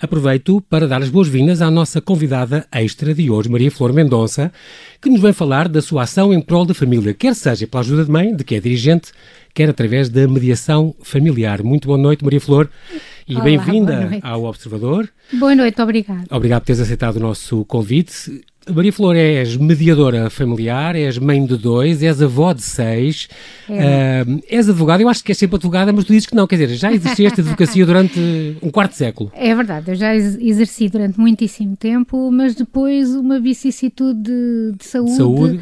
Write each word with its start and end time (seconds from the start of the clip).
Aproveito 0.00 0.62
para 0.62 0.88
dar 0.88 1.02
as 1.02 1.10
boas-vindas 1.10 1.60
à 1.60 1.70
nossa 1.70 2.00
convidada 2.00 2.66
extra 2.72 3.14
de 3.14 3.30
hoje, 3.30 3.50
Maria 3.50 3.70
Flor 3.70 3.92
Mendonça, 3.92 4.50
que 4.98 5.10
nos 5.10 5.20
vem 5.20 5.34
falar 5.34 5.68
da 5.68 5.82
sua 5.82 6.04
ação 6.04 6.32
em 6.32 6.40
prol 6.40 6.64
da 6.64 6.72
família, 6.72 7.12
quer 7.12 7.34
seja 7.34 7.66
pela 7.66 7.82
ajuda 7.82 8.06
de 8.06 8.10
mãe, 8.10 8.34
de 8.34 8.42
que 8.42 8.54
é 8.54 8.60
dirigente, 8.60 9.12
quer 9.52 9.68
através 9.68 10.08
da 10.08 10.26
mediação 10.26 10.94
familiar. 11.02 11.62
Muito 11.62 11.86
boa 11.86 11.98
noite, 11.98 12.24
Maria 12.24 12.40
Flor, 12.40 12.70
e 13.28 13.38
bem-vinda 13.42 14.18
ao 14.22 14.44
Observador. 14.44 15.06
Boa 15.34 15.54
noite, 15.54 15.82
obrigado. 15.82 16.24
Obrigado 16.30 16.62
por 16.62 16.66
teres 16.68 16.80
aceitado 16.80 17.16
o 17.16 17.20
nosso 17.20 17.62
convite. 17.66 18.42
Maria 18.74 18.92
Flor, 18.92 19.16
és 19.16 19.56
mediadora 19.56 20.30
familiar, 20.30 20.96
és 20.96 21.18
mãe 21.18 21.44
de 21.44 21.56
dois, 21.56 22.02
és 22.02 22.22
avó 22.22 22.52
de 22.52 22.62
seis, 22.62 23.28
é. 23.68 24.24
uh, 24.26 24.42
és 24.48 24.68
advogada. 24.68 25.02
Eu 25.02 25.08
acho 25.08 25.22
que 25.22 25.32
és 25.32 25.38
sempre 25.38 25.56
advogada, 25.56 25.92
mas 25.92 26.04
tu 26.04 26.12
dizes 26.12 26.26
que 26.26 26.34
não. 26.34 26.46
Quer 26.46 26.56
dizer, 26.56 26.76
já 26.76 26.92
exerceste 26.92 27.40
advocacia 27.42 27.84
durante 27.84 28.20
um 28.62 28.70
quarto 28.70 28.92
de 28.92 28.98
século. 28.98 29.32
É 29.34 29.54
verdade, 29.54 29.90
eu 29.90 29.94
já 29.94 30.14
exerci 30.14 30.88
durante 30.88 31.18
muitíssimo 31.18 31.76
tempo, 31.76 32.30
mas 32.30 32.54
depois 32.54 33.10
uma 33.10 33.40
vicissitude 33.40 34.20
de, 34.20 34.72
de 34.78 34.84
saúde. 34.84 35.16
Saúde 35.16 35.60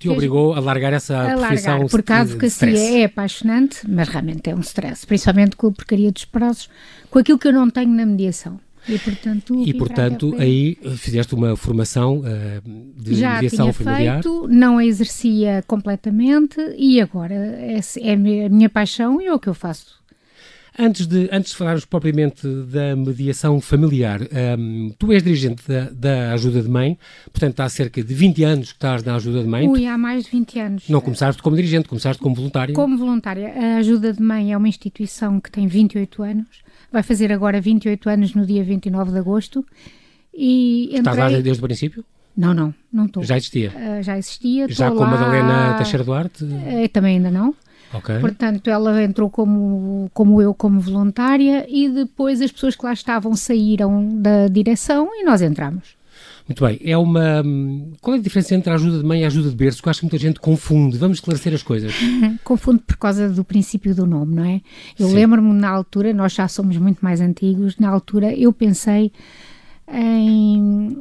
te 0.00 0.08
obrigou 0.08 0.54
a 0.54 0.60
largar 0.60 0.94
essa 0.94 1.20
a 1.20 1.36
profissão 1.36 1.72
largar, 1.72 1.90
porque 1.90 2.12
a 2.12 2.20
advocacia 2.20 3.00
é 3.00 3.04
apaixonante, 3.04 3.80
mas 3.86 4.08
realmente 4.08 4.48
é 4.48 4.54
um 4.54 4.60
stress, 4.60 5.06
principalmente 5.06 5.56
com 5.56 5.66
a 5.66 5.72
porcaria 5.72 6.10
dos 6.10 6.24
prazos, 6.24 6.70
com 7.10 7.18
aquilo 7.18 7.38
que 7.38 7.48
eu 7.48 7.52
não 7.52 7.68
tenho 7.68 7.90
na 7.90 8.06
mediação. 8.06 8.58
E 8.94 8.98
portanto, 8.98 9.62
e, 9.66 9.74
portanto 9.74 10.34
aí 10.38 10.78
fizeste 10.96 11.34
uma 11.34 11.56
formação 11.56 12.18
uh, 12.18 12.22
de 12.96 13.14
Já 13.14 13.34
mediação 13.34 13.72
tinha 13.72 13.72
familiar? 13.72 14.22
Feito, 14.22 14.48
não 14.48 14.78
a 14.78 14.84
exercia 14.84 15.64
completamente 15.66 16.60
e 16.76 17.00
agora 17.00 17.34
é, 17.34 17.80
é 18.00 18.12
a 18.12 18.16
minha 18.16 18.68
paixão 18.68 19.20
e 19.20 19.26
é 19.26 19.32
o 19.32 19.38
que 19.38 19.48
eu 19.48 19.54
faço. 19.54 20.00
Antes 20.78 21.06
de, 21.06 21.28
antes 21.32 21.50
de 21.50 21.56
falarmos 21.56 21.84
propriamente 21.84 22.46
da 22.46 22.94
mediação 22.94 23.60
familiar, 23.60 24.22
um, 24.22 24.26
ehm, 24.32 24.94
tu 24.98 25.12
és 25.12 25.22
dirigente 25.22 25.62
da, 25.66 25.90
da, 25.90 26.32
Ajuda 26.32 26.62
de 26.62 26.68
Mãe, 26.68 26.96
portanto 27.32 27.60
há 27.60 27.68
cerca 27.68 28.02
de 28.02 28.14
20 28.14 28.44
anos 28.44 28.68
que 28.68 28.76
estás 28.76 29.02
na 29.02 29.16
Ajuda 29.16 29.42
de 29.42 29.48
Mãe. 29.48 29.68
Ui, 29.68 29.84
há 29.86 29.98
mais 29.98 30.24
de 30.24 30.30
20 30.30 30.58
anos. 30.58 30.88
Não 30.88 31.00
começaste 31.00 31.42
como 31.42 31.56
dirigente, 31.56 31.88
começaste 31.88 32.22
como 32.22 32.34
voluntária. 32.34 32.74
Como 32.74 32.96
voluntária. 32.96 33.52
A 33.54 33.76
Ajuda 33.78 34.12
de 34.12 34.22
Mãe 34.22 34.52
é 34.52 34.56
uma 34.56 34.68
instituição 34.68 35.40
que 35.40 35.50
tem 35.50 35.66
28 35.66 36.22
anos 36.22 36.62
vai 36.92 37.02
fazer 37.02 37.32
agora 37.32 37.60
28 37.60 38.08
anos 38.08 38.34
no 38.34 38.44
dia 38.44 38.62
29 38.64 39.12
de 39.12 39.18
agosto. 39.18 39.64
E 40.34 40.84
entrei... 40.86 40.98
Estás 40.98 41.18
lá 41.18 41.28
desde 41.28 41.52
o 41.52 41.66
princípio? 41.66 42.04
Não, 42.36 42.54
não, 42.54 42.74
não 42.92 43.06
estou. 43.06 43.22
Já 43.22 43.36
existia? 43.36 43.70
Uh, 43.70 44.02
já 44.02 44.16
existia. 44.16 44.68
Já 44.68 44.90
com 44.90 45.02
a 45.02 45.06
Madalena 45.06 45.74
Teixeira 45.76 46.04
Duarte? 46.04 46.44
Uh, 46.44 46.88
também 46.92 47.16
ainda 47.16 47.30
não. 47.30 47.54
Okay. 47.92 48.20
Portanto, 48.20 48.70
ela 48.70 49.02
entrou 49.02 49.28
como, 49.28 50.08
como 50.14 50.40
eu, 50.40 50.54
como 50.54 50.78
voluntária, 50.80 51.66
e 51.68 51.88
depois 51.88 52.40
as 52.40 52.52
pessoas 52.52 52.76
que 52.76 52.84
lá 52.84 52.92
estavam 52.92 53.34
saíram 53.34 54.08
da 54.20 54.46
direção 54.46 55.08
e 55.12 55.24
nós 55.24 55.42
entramos. 55.42 55.99
Muito 56.50 56.64
bem. 56.64 56.80
É 56.82 56.98
uma. 56.98 57.44
Qual 58.00 58.16
é 58.16 58.18
a 58.18 58.20
diferença 58.20 58.56
entre 58.56 58.72
a 58.72 58.74
ajuda 58.74 58.98
de 58.98 59.04
mãe 59.04 59.20
e 59.20 59.24
a 59.24 59.28
ajuda 59.28 59.50
de 59.50 59.54
berço? 59.54 59.80
Que 59.80 59.86
eu 59.86 59.90
acho 59.92 60.00
que 60.00 60.06
muita 60.06 60.18
gente 60.18 60.40
confunde. 60.40 60.98
Vamos 60.98 61.18
esclarecer 61.18 61.54
as 61.54 61.62
coisas. 61.62 61.94
confunde 62.42 62.82
por 62.84 62.96
causa 62.96 63.28
do 63.28 63.44
princípio 63.44 63.94
do 63.94 64.04
nome, 64.04 64.34
não 64.34 64.44
é? 64.44 64.60
Eu 64.98 65.12
lembro-me 65.12 65.52
na 65.52 65.70
altura, 65.70 66.12
nós 66.12 66.32
já 66.32 66.48
somos 66.48 66.76
muito 66.76 66.98
mais 67.04 67.20
antigos, 67.20 67.78
na 67.78 67.88
altura 67.88 68.34
eu 68.34 68.52
pensei 68.52 69.12
em, 69.92 70.98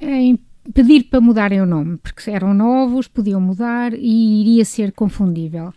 em 0.00 0.38
pedir 0.72 1.02
para 1.10 1.20
mudarem 1.20 1.60
o 1.60 1.66
nome, 1.66 1.96
porque 1.96 2.30
eram 2.30 2.54
novos, 2.54 3.08
podiam 3.08 3.40
mudar 3.40 3.92
e 3.92 4.40
iria 4.42 4.64
ser 4.64 4.92
confundível. 4.92 5.74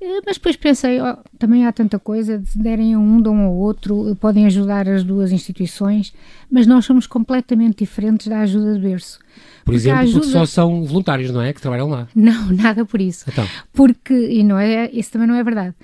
Eh, 0.00 0.20
mas 0.24 0.36
depois 0.36 0.56
pensei, 0.56 1.00
oh, 1.00 1.16
também 1.38 1.66
há 1.66 1.72
tanta 1.72 1.98
coisa, 1.98 2.42
se 2.44 2.58
derem 2.58 2.94
a 2.94 2.98
um, 2.98 3.20
dão 3.20 3.38
ao 3.40 3.54
outro, 3.54 4.16
podem 4.16 4.46
ajudar 4.46 4.88
as 4.88 5.04
duas 5.04 5.30
instituições, 5.30 6.12
mas 6.50 6.66
nós 6.66 6.86
somos 6.86 7.06
completamente 7.06 7.84
diferentes 7.84 8.26
da 8.26 8.40
ajuda 8.40 8.74
de 8.74 8.80
berço. 8.80 9.18
Por 9.18 9.64
porque 9.64 9.76
exemplo, 9.76 10.00
ajuda... 10.00 10.20
porque 10.20 10.32
só 10.32 10.46
são 10.46 10.84
voluntários, 10.84 11.30
não 11.30 11.42
é? 11.42 11.52
Que 11.52 11.60
trabalham 11.60 11.88
lá. 11.88 12.08
Não, 12.14 12.50
nada 12.50 12.84
por 12.84 13.00
isso. 13.00 13.26
Então. 13.28 13.46
Porque, 13.72 14.14
e 14.14 14.42
não 14.42 14.58
é, 14.58 14.90
isso 14.90 15.12
também 15.12 15.28
não 15.28 15.34
é 15.34 15.44
verdade, 15.44 15.74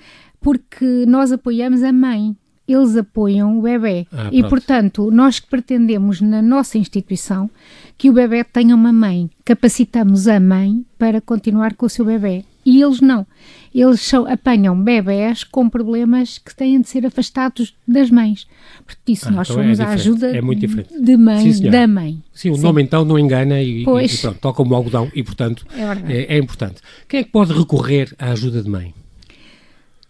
porque 0.41 1.05
nós 1.07 1.31
apoiamos 1.31 1.83
a 1.83 1.93
mãe, 1.93 2.35
eles 2.67 2.97
apoiam 2.97 3.57
o 3.57 3.61
bebê. 3.61 4.07
Ah, 4.11 4.29
e, 4.31 4.43
portanto, 4.43 5.09
nós 5.11 5.39
que 5.39 5.47
pretendemos 5.47 6.19
na 6.21 6.41
nossa 6.41 6.77
instituição 6.77 7.49
que 7.97 8.09
o 8.09 8.13
bebê 8.13 8.43
tenha 8.43 8.75
uma 8.75 8.91
mãe, 8.91 9.29
capacitamos 9.45 10.27
a 10.27 10.39
mãe 10.39 10.83
para 10.97 11.21
continuar 11.21 11.75
com 11.75 11.85
o 11.85 11.89
seu 11.89 12.03
bebê. 12.03 12.43
E 12.67 12.81
eles 12.81 12.99
não. 12.99 13.25
Eles 13.73 14.01
são, 14.01 14.27
apanham 14.27 14.77
bebés 14.77 15.45
com 15.45 15.69
problemas 15.69 16.37
que 16.37 16.53
têm 16.53 16.81
de 16.81 16.89
ser 16.89 17.05
afastados 17.05 17.73
das 17.87 18.11
mães. 18.11 18.45
Por 18.85 18.93
isso, 19.07 19.29
ah, 19.29 19.31
nós 19.31 19.49
então 19.49 19.61
é 19.61 19.63
somos 19.63 19.79
é 19.79 19.83
a 19.83 19.89
ajuda 19.91 20.37
é 20.37 20.41
muito 20.41 20.59
diferente. 20.59 21.01
de 21.01 21.15
mãe, 21.15 21.53
Sim, 21.53 21.69
da 21.69 21.87
mãe. 21.87 22.21
Sim, 22.33 22.49
o 22.49 22.55
Sim. 22.57 22.63
nome 22.63 22.83
então 22.83 23.05
não 23.05 23.17
engana 23.17 23.61
e, 23.61 23.79
e, 23.79 23.81
e 23.83 23.85
pronto, 23.85 24.39
toca 24.41 24.57
como 24.57 24.75
algodão 24.75 25.09
e, 25.15 25.23
portanto, 25.23 25.65
é, 25.73 26.13
é, 26.13 26.35
é 26.35 26.37
importante. 26.37 26.81
Quem 27.07 27.21
é 27.21 27.23
que 27.23 27.31
pode 27.31 27.53
recorrer 27.53 28.13
à 28.19 28.31
ajuda 28.31 28.61
de 28.61 28.69
mãe? 28.69 28.93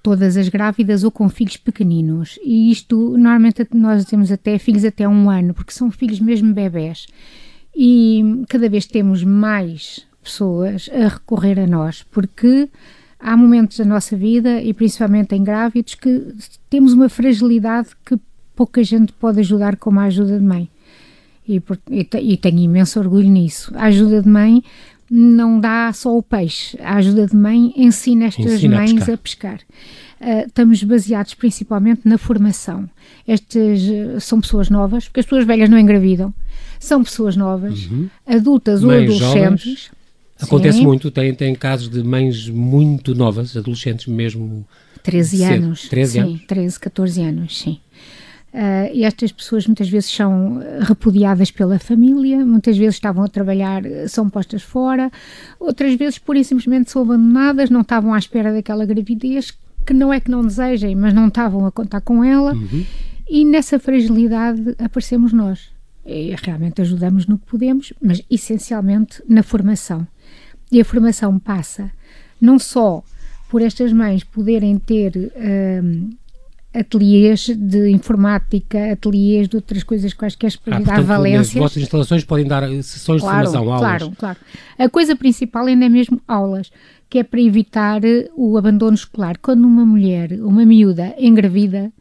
todas 0.01 0.38
as 0.38 0.47
grávidas 0.47 1.03
ou 1.03 1.12
com 1.12 1.28
filhos 1.28 1.57
pequeninos. 1.57 2.39
E 2.41 2.72
isto, 2.72 3.18
normalmente, 3.18 3.68
nós 3.74 4.06
temos 4.06 4.31
até 4.31 4.57
filhos 4.57 4.85
até 4.85 5.06
um 5.06 5.29
ano, 5.29 5.53
porque 5.53 5.74
são 5.74 5.91
filhos 5.91 6.22
mesmo 6.22 6.53
bebés. 6.53 7.07
E 7.75 8.24
cada 8.47 8.69
vez 8.69 8.85
temos 8.85 9.22
mais 9.22 10.06
pessoas 10.27 10.89
a 10.93 11.07
recorrer 11.07 11.59
a 11.59 11.67
nós, 11.67 12.03
porque 12.11 12.69
há 13.19 13.35
momentos 13.35 13.77
da 13.77 13.85
nossa 13.85 14.15
vida, 14.15 14.61
e 14.61 14.73
principalmente 14.73 15.35
em 15.35 15.43
grávidos, 15.43 15.95
que 15.95 16.33
temos 16.69 16.93
uma 16.93 17.09
fragilidade 17.09 17.89
que 18.05 18.17
pouca 18.55 18.83
gente 18.83 19.13
pode 19.13 19.39
ajudar 19.39 19.77
com 19.77 19.97
a 19.99 20.03
ajuda 20.03 20.38
de 20.38 20.43
mãe. 20.43 20.69
E, 21.47 21.61
e, 21.89 22.33
e 22.33 22.38
tenho 22.38 22.59
imenso 22.59 22.99
orgulho 22.99 23.29
nisso. 23.29 23.71
A 23.75 23.85
ajuda 23.85 24.21
de 24.21 24.27
mãe 24.27 24.61
não 25.09 25.59
dá 25.59 25.91
só 25.93 26.17
o 26.17 26.21
peixe. 26.21 26.77
A 26.81 26.95
ajuda 26.95 27.25
de 27.25 27.35
mãe 27.35 27.73
ensina 27.75 28.25
estas 28.25 28.45
ensina 28.45 28.77
mães 28.77 28.91
a 28.91 28.95
pescar. 28.95 29.13
A 29.13 29.17
pescar. 29.17 29.59
Uh, 30.19 30.47
estamos 30.47 30.83
baseados 30.83 31.33
principalmente 31.35 32.01
na 32.03 32.17
formação. 32.17 32.89
Estas 33.27 33.81
uh, 33.81 34.19
são 34.19 34.41
pessoas 34.41 34.69
novas, 34.69 35.05
porque 35.05 35.19
as 35.21 35.25
pessoas 35.25 35.45
velhas 35.45 35.69
não 35.69 35.79
engravidam. 35.79 36.33
São 36.79 37.03
pessoas 37.03 37.38
novas, 37.38 37.85
uhum. 37.85 38.09
adultas 38.25 38.83
mães 38.83 39.09
ou 39.09 39.15
adolescentes. 39.15 39.63
Jovens. 39.63 39.96
Acontece 40.41 40.79
Sim. 40.79 40.83
muito, 40.83 41.09
tem, 41.09 41.33
tem 41.33 41.55
casos 41.55 41.89
de 41.89 42.03
mães 42.03 42.47
muito 42.49 43.15
novas, 43.15 43.57
adolescentes 43.57 44.05
mesmo. 44.07 44.65
13 45.03 45.37
cedo. 45.37 45.53
anos. 45.53 45.89
13 45.89 46.11
sim, 46.11 46.19
anos? 46.19 46.41
13, 46.47 46.79
14 46.79 47.21
anos, 47.21 47.59
sim. 47.59 47.79
Uh, 48.53 48.89
e 48.93 49.03
estas 49.03 49.31
pessoas 49.31 49.67
muitas 49.67 49.89
vezes 49.89 50.09
são 50.09 50.61
repudiadas 50.79 51.51
pela 51.51 51.77
família, 51.77 52.43
muitas 52.45 52.77
vezes 52.77 52.95
estavam 52.95 53.23
a 53.23 53.27
trabalhar, 53.27 53.83
são 54.07 54.29
postas 54.29 54.63
fora, 54.63 55.11
outras 55.59 55.93
vezes 55.95 56.17
pura 56.17 56.39
e 56.39 56.43
simplesmente 56.43 56.89
são 56.89 57.01
abandonadas, 57.01 57.69
não 57.69 57.81
estavam 57.81 58.13
à 58.13 58.17
espera 58.17 58.51
daquela 58.51 58.85
gravidez, 58.85 59.55
que 59.85 59.93
não 59.93 60.11
é 60.11 60.19
que 60.19 60.31
não 60.31 60.41
desejem, 60.41 60.95
mas 60.95 61.13
não 61.13 61.27
estavam 61.27 61.65
a 61.65 61.71
contar 61.71 62.01
com 62.01 62.23
ela, 62.23 62.53
uhum. 62.53 62.85
e 63.29 63.45
nessa 63.45 63.77
fragilidade 63.77 64.75
aparecemos 64.79 65.33
nós. 65.33 65.69
E 66.05 66.33
realmente 66.41 66.81
ajudamos 66.81 67.27
no 67.27 67.37
que 67.37 67.45
podemos, 67.45 67.93
mas 68.01 68.23
essencialmente 68.29 69.21
na 69.27 69.43
formação. 69.43 70.07
E 70.72 70.81
a 70.81 70.85
formação 70.85 71.39
passa 71.39 71.91
não 72.39 72.59
só 72.59 73.03
por 73.50 73.61
estas 73.61 73.94
mães 73.94 74.23
poderem 74.23 74.78
ter. 74.78 75.16
Uh, 75.16 76.09
ateliês 76.73 77.50
de 77.55 77.89
informática, 77.89 78.91
ateliês 78.91 79.47
de 79.47 79.56
outras 79.56 79.83
coisas 79.83 80.13
quaisquer 80.13 80.56
para 80.63 80.77
ah, 80.77 80.79
dar 80.79 81.01
valências. 81.01 81.50
As 81.50 81.53
vossas 81.53 81.83
instalações 81.83 82.23
podem 82.23 82.45
dar 82.45 82.67
sessões 82.83 83.22
claro, 83.22 83.47
de 83.47 83.53
formação, 83.53 83.73
aulas. 83.73 84.00
Claro, 84.00 84.16
claro. 84.16 84.39
A 84.77 84.89
coisa 84.89 85.15
principal 85.15 85.65
ainda 85.65 85.86
é 85.86 85.89
mesmo 85.89 86.21
aulas, 86.27 86.71
que 87.09 87.19
é 87.19 87.24
para 87.24 87.41
evitar 87.41 88.01
o 88.36 88.57
abandono 88.57 88.94
escolar. 88.94 89.38
Quando 89.41 89.65
uma 89.65 89.86
mulher, 89.86 90.33
uma 90.33 90.65
miúda, 90.65 91.15
engravida, 91.18 91.91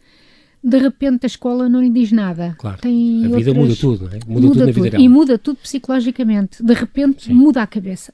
de 0.62 0.78
repente 0.78 1.24
a 1.24 1.28
escola 1.28 1.68
não 1.68 1.80
lhe 1.80 1.90
diz 1.90 2.12
nada. 2.12 2.54
Claro. 2.58 2.78
Tem 2.78 3.24
a 3.24 3.28
vida 3.28 3.50
outras... 3.50 3.56
muda 3.56 3.76
tudo, 3.76 4.04
não 4.04 4.12
é? 4.12 4.20
Muda, 4.26 4.28
muda 4.28 4.48
tudo 4.48 4.66
na 4.66 4.72
vida 4.72 4.90
dela. 4.90 5.02
E 5.02 5.08
muda 5.08 5.38
tudo 5.38 5.56
psicologicamente. 5.56 6.62
De 6.62 6.74
repente 6.74 7.24
Sim. 7.24 7.34
muda 7.34 7.62
a 7.62 7.66
cabeça 7.66 8.12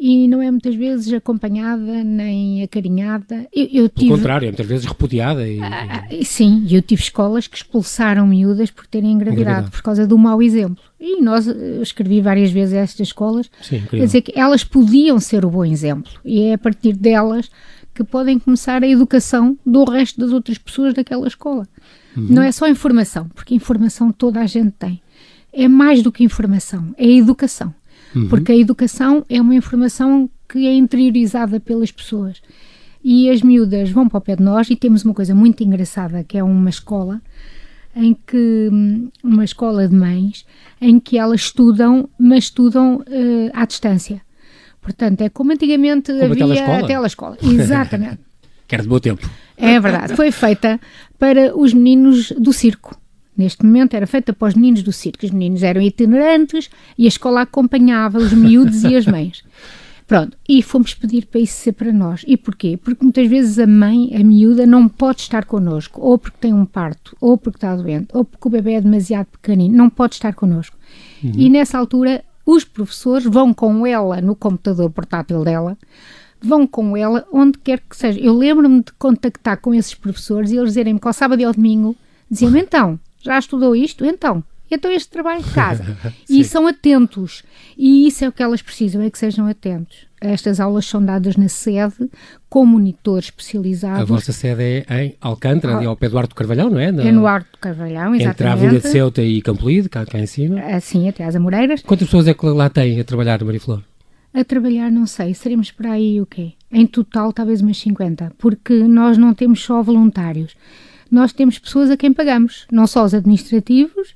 e 0.00 0.26
não 0.26 0.40
é 0.40 0.50
muitas 0.50 0.74
vezes 0.74 1.12
acompanhada 1.12 2.02
nem 2.02 2.62
acarinhada. 2.62 3.46
Eu, 3.54 3.68
eu 3.70 3.88
tive... 3.90 4.06
Pelo 4.06 4.16
contrário, 4.16 4.46
é 4.46 4.48
muitas 4.48 4.66
vezes 4.66 4.86
repudiada. 4.86 5.46
E, 5.46 5.60
ah, 5.60 6.06
sim, 6.24 6.66
eu 6.70 6.80
tive 6.80 7.02
escolas 7.02 7.46
que 7.46 7.58
expulsaram 7.58 8.26
miúdas 8.26 8.70
por 8.70 8.86
terem 8.86 9.12
engravidado, 9.12 9.42
engravidado. 9.42 9.70
por 9.70 9.82
causa 9.82 10.06
do 10.06 10.16
mau 10.16 10.42
exemplo. 10.42 10.82
E 10.98 11.20
nós 11.20 11.46
eu 11.46 11.82
escrevi 11.82 12.22
várias 12.22 12.50
vezes 12.50 12.72
a 12.74 12.78
estas 12.78 13.08
escolas, 13.08 13.50
sim, 13.60 13.82
quer 13.90 13.98
dizer 13.98 14.22
que 14.22 14.32
elas 14.38 14.64
podiam 14.64 15.20
ser 15.20 15.44
o 15.44 15.50
bom 15.50 15.66
exemplo 15.66 16.12
e 16.24 16.44
é 16.44 16.54
a 16.54 16.58
partir 16.58 16.94
delas 16.94 17.50
que 17.94 18.02
podem 18.02 18.38
começar 18.38 18.82
a 18.82 18.88
educação 18.88 19.58
do 19.66 19.84
resto 19.84 20.18
das 20.18 20.32
outras 20.32 20.56
pessoas 20.56 20.94
daquela 20.94 21.28
escola. 21.28 21.68
Uhum. 22.16 22.26
Não 22.30 22.42
é 22.42 22.50
só 22.50 22.66
informação, 22.66 23.28
porque 23.34 23.54
informação 23.54 24.10
toda 24.10 24.40
a 24.40 24.46
gente 24.46 24.72
tem. 24.78 25.02
É 25.52 25.68
mais 25.68 26.02
do 26.02 26.10
que 26.10 26.24
informação, 26.24 26.94
é 26.96 27.06
educação. 27.06 27.74
Uhum. 28.14 28.28
Porque 28.28 28.52
a 28.52 28.56
educação 28.56 29.24
é 29.28 29.40
uma 29.40 29.54
informação 29.54 30.28
que 30.48 30.66
é 30.66 30.74
interiorizada 30.74 31.60
pelas 31.60 31.90
pessoas. 31.90 32.42
E 33.02 33.30
as 33.30 33.40
miúdas 33.40 33.90
vão 33.90 34.08
para 34.08 34.18
o 34.18 34.20
pé 34.20 34.36
de 34.36 34.42
nós 34.42 34.68
e 34.68 34.76
temos 34.76 35.04
uma 35.04 35.14
coisa 35.14 35.34
muito 35.34 35.62
engraçada, 35.62 36.22
que 36.24 36.36
é 36.36 36.44
uma 36.44 36.68
escola 36.68 37.20
em 37.94 38.14
que 38.14 38.68
hum, 38.70 39.08
uma 39.22 39.44
escola 39.44 39.88
de 39.88 39.94
mães 39.94 40.44
em 40.80 41.00
que 41.00 41.18
elas 41.18 41.40
estudam, 41.40 42.08
mas 42.18 42.44
estudam 42.44 42.96
uh, 42.96 43.50
à 43.52 43.64
distância. 43.64 44.20
Portanto, 44.80 45.22
é 45.22 45.28
como 45.28 45.52
antigamente 45.52 46.12
como 46.12 46.24
havia 46.24 46.78
a 46.78 46.86
telescola. 46.86 47.36
Exatamente. 47.42 48.18
que 48.66 48.74
era 48.74 48.82
de 48.82 48.88
bom 48.88 48.98
tempo. 48.98 49.28
É 49.56 49.78
verdade. 49.80 50.14
Foi 50.14 50.30
feita 50.30 50.80
para 51.18 51.56
os 51.56 51.74
meninos 51.74 52.32
do 52.32 52.52
circo. 52.52 52.99
Neste 53.36 53.64
momento 53.64 53.94
era 53.94 54.06
feita 54.06 54.32
para 54.32 54.48
os 54.48 54.54
meninos 54.54 54.82
do 54.82 54.92
circo. 54.92 55.24
Os 55.24 55.30
meninos 55.30 55.62
eram 55.62 55.80
itinerantes 55.80 56.68
e 56.98 57.04
a 57.04 57.08
escola 57.08 57.42
acompanhava 57.42 58.18
os 58.18 58.32
miúdos 58.32 58.84
e 58.84 58.96
as 58.96 59.06
mães. 59.06 59.42
Pronto, 60.10 60.36
e 60.48 60.60
fomos 60.60 60.92
pedir 60.92 61.26
para 61.26 61.40
isso 61.40 61.54
ser 61.54 61.70
para 61.70 61.92
nós. 61.92 62.24
E 62.26 62.36
porquê? 62.36 62.76
Porque 62.76 63.04
muitas 63.04 63.28
vezes 63.28 63.60
a 63.60 63.66
mãe, 63.66 64.10
a 64.12 64.24
miúda, 64.24 64.66
não 64.66 64.88
pode 64.88 65.20
estar 65.20 65.44
connosco, 65.44 66.00
ou 66.02 66.18
porque 66.18 66.36
tem 66.40 66.52
um 66.52 66.66
parto, 66.66 67.16
ou 67.20 67.38
porque 67.38 67.58
está 67.58 67.76
doente, 67.76 68.08
ou 68.12 68.24
porque 68.24 68.48
o 68.48 68.50
bebê 68.50 68.72
é 68.72 68.80
demasiado 68.80 69.26
pequenino, 69.26 69.76
não 69.76 69.88
pode 69.88 70.14
estar 70.14 70.34
connosco. 70.34 70.76
Uhum. 71.22 71.30
E 71.36 71.48
nessa 71.48 71.78
altura, 71.78 72.24
os 72.44 72.64
professores 72.64 73.24
vão 73.24 73.54
com 73.54 73.86
ela 73.86 74.20
no 74.20 74.34
computador 74.34 74.90
portátil 74.90 75.44
dela, 75.44 75.78
vão 76.42 76.66
com 76.66 76.96
ela 76.96 77.24
onde 77.32 77.56
quer 77.58 77.78
que 77.78 77.96
seja. 77.96 78.18
Eu 78.18 78.34
lembro-me 78.34 78.82
de 78.82 78.92
contactar 78.98 79.58
com 79.58 79.72
esses 79.72 79.94
professores 79.94 80.50
e 80.50 80.56
eles 80.56 80.70
dizerem-me 80.70 80.98
que 80.98 81.06
ao 81.06 81.12
sábado 81.12 81.40
e 81.40 81.44
ao 81.44 81.52
domingo 81.52 81.94
diziam-me 82.28 82.60
então, 82.60 82.98
já 83.20 83.38
estudou 83.38 83.74
isto? 83.74 84.04
Então, 84.04 84.42
então 84.70 84.90
este 84.90 85.10
trabalho 85.10 85.42
de 85.42 85.50
casa. 85.50 85.96
e 86.28 86.44
são 86.44 86.66
atentos. 86.66 87.42
E 87.76 88.06
isso 88.06 88.24
é 88.24 88.28
o 88.28 88.32
que 88.32 88.42
elas 88.42 88.62
precisam, 88.62 89.02
é 89.02 89.10
que 89.10 89.18
sejam 89.18 89.46
atentos. 89.46 90.08
Estas 90.20 90.60
aulas 90.60 90.84
são 90.84 91.02
dadas 91.02 91.34
na 91.36 91.48
sede, 91.48 92.10
com 92.48 92.66
monitores 92.66 93.26
especializados. 93.26 94.02
A 94.02 94.04
vossa 94.04 94.32
sede 94.32 94.62
é 94.62 95.04
em 95.04 95.16
Alcântara, 95.20 95.76
ali 95.76 95.86
ao 95.86 95.96
pé 95.96 96.10
do 96.10 96.18
Arto 96.18 96.34
Carvalhão, 96.34 96.68
não 96.68 96.78
é? 96.78 96.92
Na... 96.92 97.02
É 97.02 97.10
no 97.10 97.26
Arto 97.26 97.58
Carvalhão, 97.58 98.14
exatamente. 98.14 98.28
Entre 98.28 98.46
a 98.46 98.52
Avenida 98.52 98.80
de 98.80 98.88
Ceuta 98.88 99.22
e 99.22 99.40
Campolide, 99.40 99.88
cá, 99.88 100.04
cá 100.04 100.18
em 100.18 100.26
cima. 100.26 100.60
Ah, 100.60 100.78
sim, 100.78 101.08
até 101.08 101.24
às 101.24 101.34
Amoreiras. 101.34 101.82
Quantas 101.82 102.06
pessoas 102.06 102.28
é 102.28 102.34
que 102.34 102.46
lá 102.46 102.68
têm 102.68 103.00
a 103.00 103.04
trabalhar, 103.04 103.42
Maria 103.42 103.60
Flor? 103.60 103.82
A 104.32 104.44
trabalhar, 104.44 104.92
não 104.92 105.06
sei, 105.06 105.34
seremos 105.34 105.72
para 105.72 105.92
aí 105.92 106.20
o 106.20 106.26
quê? 106.26 106.52
Em 106.70 106.86
total, 106.86 107.32
talvez 107.32 107.62
umas 107.62 107.78
50, 107.78 108.32
porque 108.38 108.74
nós 108.74 109.18
não 109.18 109.34
temos 109.34 109.60
só 109.60 109.82
voluntários. 109.82 110.54
Nós 111.10 111.32
temos 111.32 111.58
pessoas 111.58 111.90
a 111.90 111.96
quem 111.96 112.12
pagamos, 112.12 112.66
não 112.70 112.86
só 112.86 113.04
os 113.04 113.14
administrativos, 113.14 114.14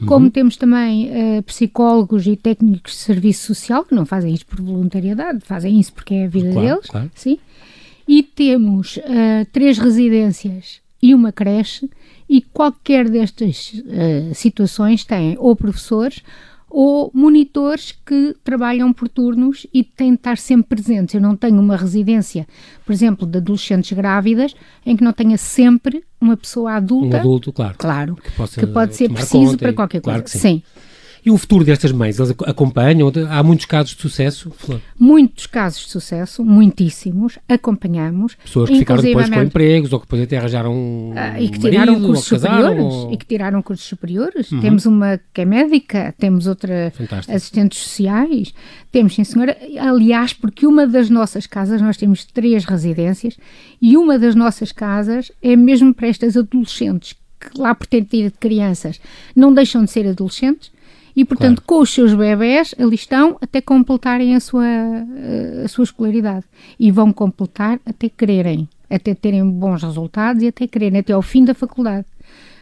Uhum. 0.00 0.06
Como 0.06 0.30
temos 0.30 0.56
também 0.56 1.08
uh, 1.08 1.42
psicólogos 1.42 2.26
e 2.26 2.36
técnicos 2.36 2.92
de 2.92 2.98
serviço 2.98 3.46
social 3.46 3.84
que 3.84 3.94
não 3.94 4.04
fazem 4.04 4.34
isto 4.34 4.46
por 4.46 4.60
voluntariedade, 4.60 5.40
fazem 5.40 5.80
isso 5.80 5.92
porque 5.92 6.14
é 6.14 6.24
a 6.24 6.28
vida 6.28 6.52
claro, 6.52 6.68
deles. 6.68 6.86
Claro. 6.86 7.10
Sim. 7.14 7.38
E 8.06 8.22
temos 8.22 8.98
uh, 8.98 9.46
três 9.52 9.78
residências 9.78 10.80
e 11.02 11.14
uma 11.14 11.32
creche, 11.32 11.88
e 12.28 12.40
qualquer 12.40 13.08
destas 13.08 13.72
uh, 13.72 14.34
situações 14.34 15.04
tem 15.04 15.36
ou 15.38 15.54
professores 15.54 16.22
ou 16.78 17.10
monitores 17.14 17.98
que 18.04 18.36
trabalham 18.44 18.92
por 18.92 19.08
turnos 19.08 19.66
e 19.72 19.82
têm 19.82 20.10
de 20.10 20.16
estar 20.16 20.36
sempre 20.36 20.76
presentes. 20.76 21.14
Eu 21.14 21.22
não 21.22 21.34
tenho 21.34 21.58
uma 21.58 21.74
residência, 21.74 22.46
por 22.84 22.92
exemplo, 22.92 23.26
de 23.26 23.38
adolescentes 23.38 23.96
grávidas, 23.96 24.54
em 24.84 24.94
que 24.94 25.02
não 25.02 25.14
tenha 25.14 25.38
sempre 25.38 26.04
uma 26.20 26.36
pessoa 26.36 26.74
adulta. 26.74 27.16
Um 27.16 27.20
adulto, 27.20 27.50
claro. 27.50 27.74
Claro, 27.78 28.16
que, 28.16 28.30
possa 28.32 28.60
que 28.60 28.66
pode 28.66 28.94
ser 28.94 29.10
preciso 29.10 29.56
para 29.56 29.72
qualquer 29.72 30.02
coisa. 30.02 30.18
Claro 30.18 30.28
sim. 30.28 30.38
sim. 30.38 30.62
E 31.26 31.30
o 31.32 31.36
futuro 31.36 31.64
destas 31.64 31.90
mães, 31.90 32.20
elas 32.20 32.30
acompanham? 32.46 33.10
Há 33.28 33.42
muitos 33.42 33.66
casos 33.66 33.96
de 33.96 34.00
sucesso? 34.00 34.48
Flor? 34.56 34.80
Muitos 34.96 35.48
casos 35.48 35.84
de 35.84 35.90
sucesso, 35.90 36.44
muitíssimos, 36.44 37.36
acompanhamos. 37.48 38.36
Pessoas 38.36 38.70
que 38.70 38.78
ficaram 38.78 39.02
depois 39.02 39.28
com 39.28 39.42
empregos 39.42 39.92
ou 39.92 39.98
que 39.98 40.06
depois 40.06 40.22
até 40.22 40.36
arranjaram 40.36 40.72
um 40.72 41.14
ah, 41.16 41.40
e 41.40 41.48
que 41.48 41.58
tiraram 41.58 41.94
marido, 41.94 42.06
cursos 42.06 42.26
superiores 42.26 42.80
ou... 42.80 43.12
e 43.12 43.16
que 43.16 43.26
tiraram 43.26 43.60
cursos 43.60 43.84
superiores. 43.84 44.52
Uhum. 44.52 44.60
Temos 44.60 44.86
uma 44.86 45.20
que 45.34 45.40
é 45.40 45.44
médica, 45.44 46.14
temos 46.16 46.46
outra 46.46 46.92
Fantástico. 46.96 47.34
assistentes 47.34 47.80
sociais, 47.80 48.54
temos 48.92 49.16
sim 49.16 49.24
senhora, 49.24 49.56
aliás, 49.80 50.32
porque 50.32 50.64
uma 50.64 50.86
das 50.86 51.10
nossas 51.10 51.44
casas, 51.44 51.82
nós 51.82 51.96
temos 51.96 52.24
três 52.24 52.64
residências 52.64 53.36
e 53.82 53.96
uma 53.96 54.16
das 54.16 54.36
nossas 54.36 54.70
casas 54.70 55.32
é 55.42 55.56
mesmo 55.56 55.92
para 55.92 56.06
estas 56.06 56.36
adolescentes 56.36 57.16
que 57.40 57.60
lá 57.60 57.74
por 57.74 57.86
ter 57.86 58.04
tido 58.04 58.32
crianças 58.38 59.00
não 59.34 59.52
deixam 59.52 59.84
de 59.84 59.90
ser 59.90 60.06
adolescentes 60.06 60.70
e, 61.16 61.24
portanto, 61.24 61.62
claro. 61.62 61.66
com 61.66 61.80
os 61.80 61.90
seus 61.90 62.14
bebés, 62.14 62.74
ali 62.78 62.94
estão 62.94 63.38
até 63.40 63.62
completarem 63.62 64.36
a 64.36 64.40
sua, 64.40 64.66
a 65.64 65.66
sua 65.66 65.84
escolaridade. 65.84 66.44
E 66.78 66.90
vão 66.90 67.10
completar 67.10 67.80
até 67.86 68.10
quererem, 68.10 68.68
até 68.90 69.14
terem 69.14 69.48
bons 69.48 69.82
resultados 69.82 70.42
e 70.42 70.48
até 70.48 70.66
quererem, 70.66 71.00
até 71.00 71.14
ao 71.14 71.22
fim 71.22 71.42
da 71.42 71.54
faculdade. 71.54 72.06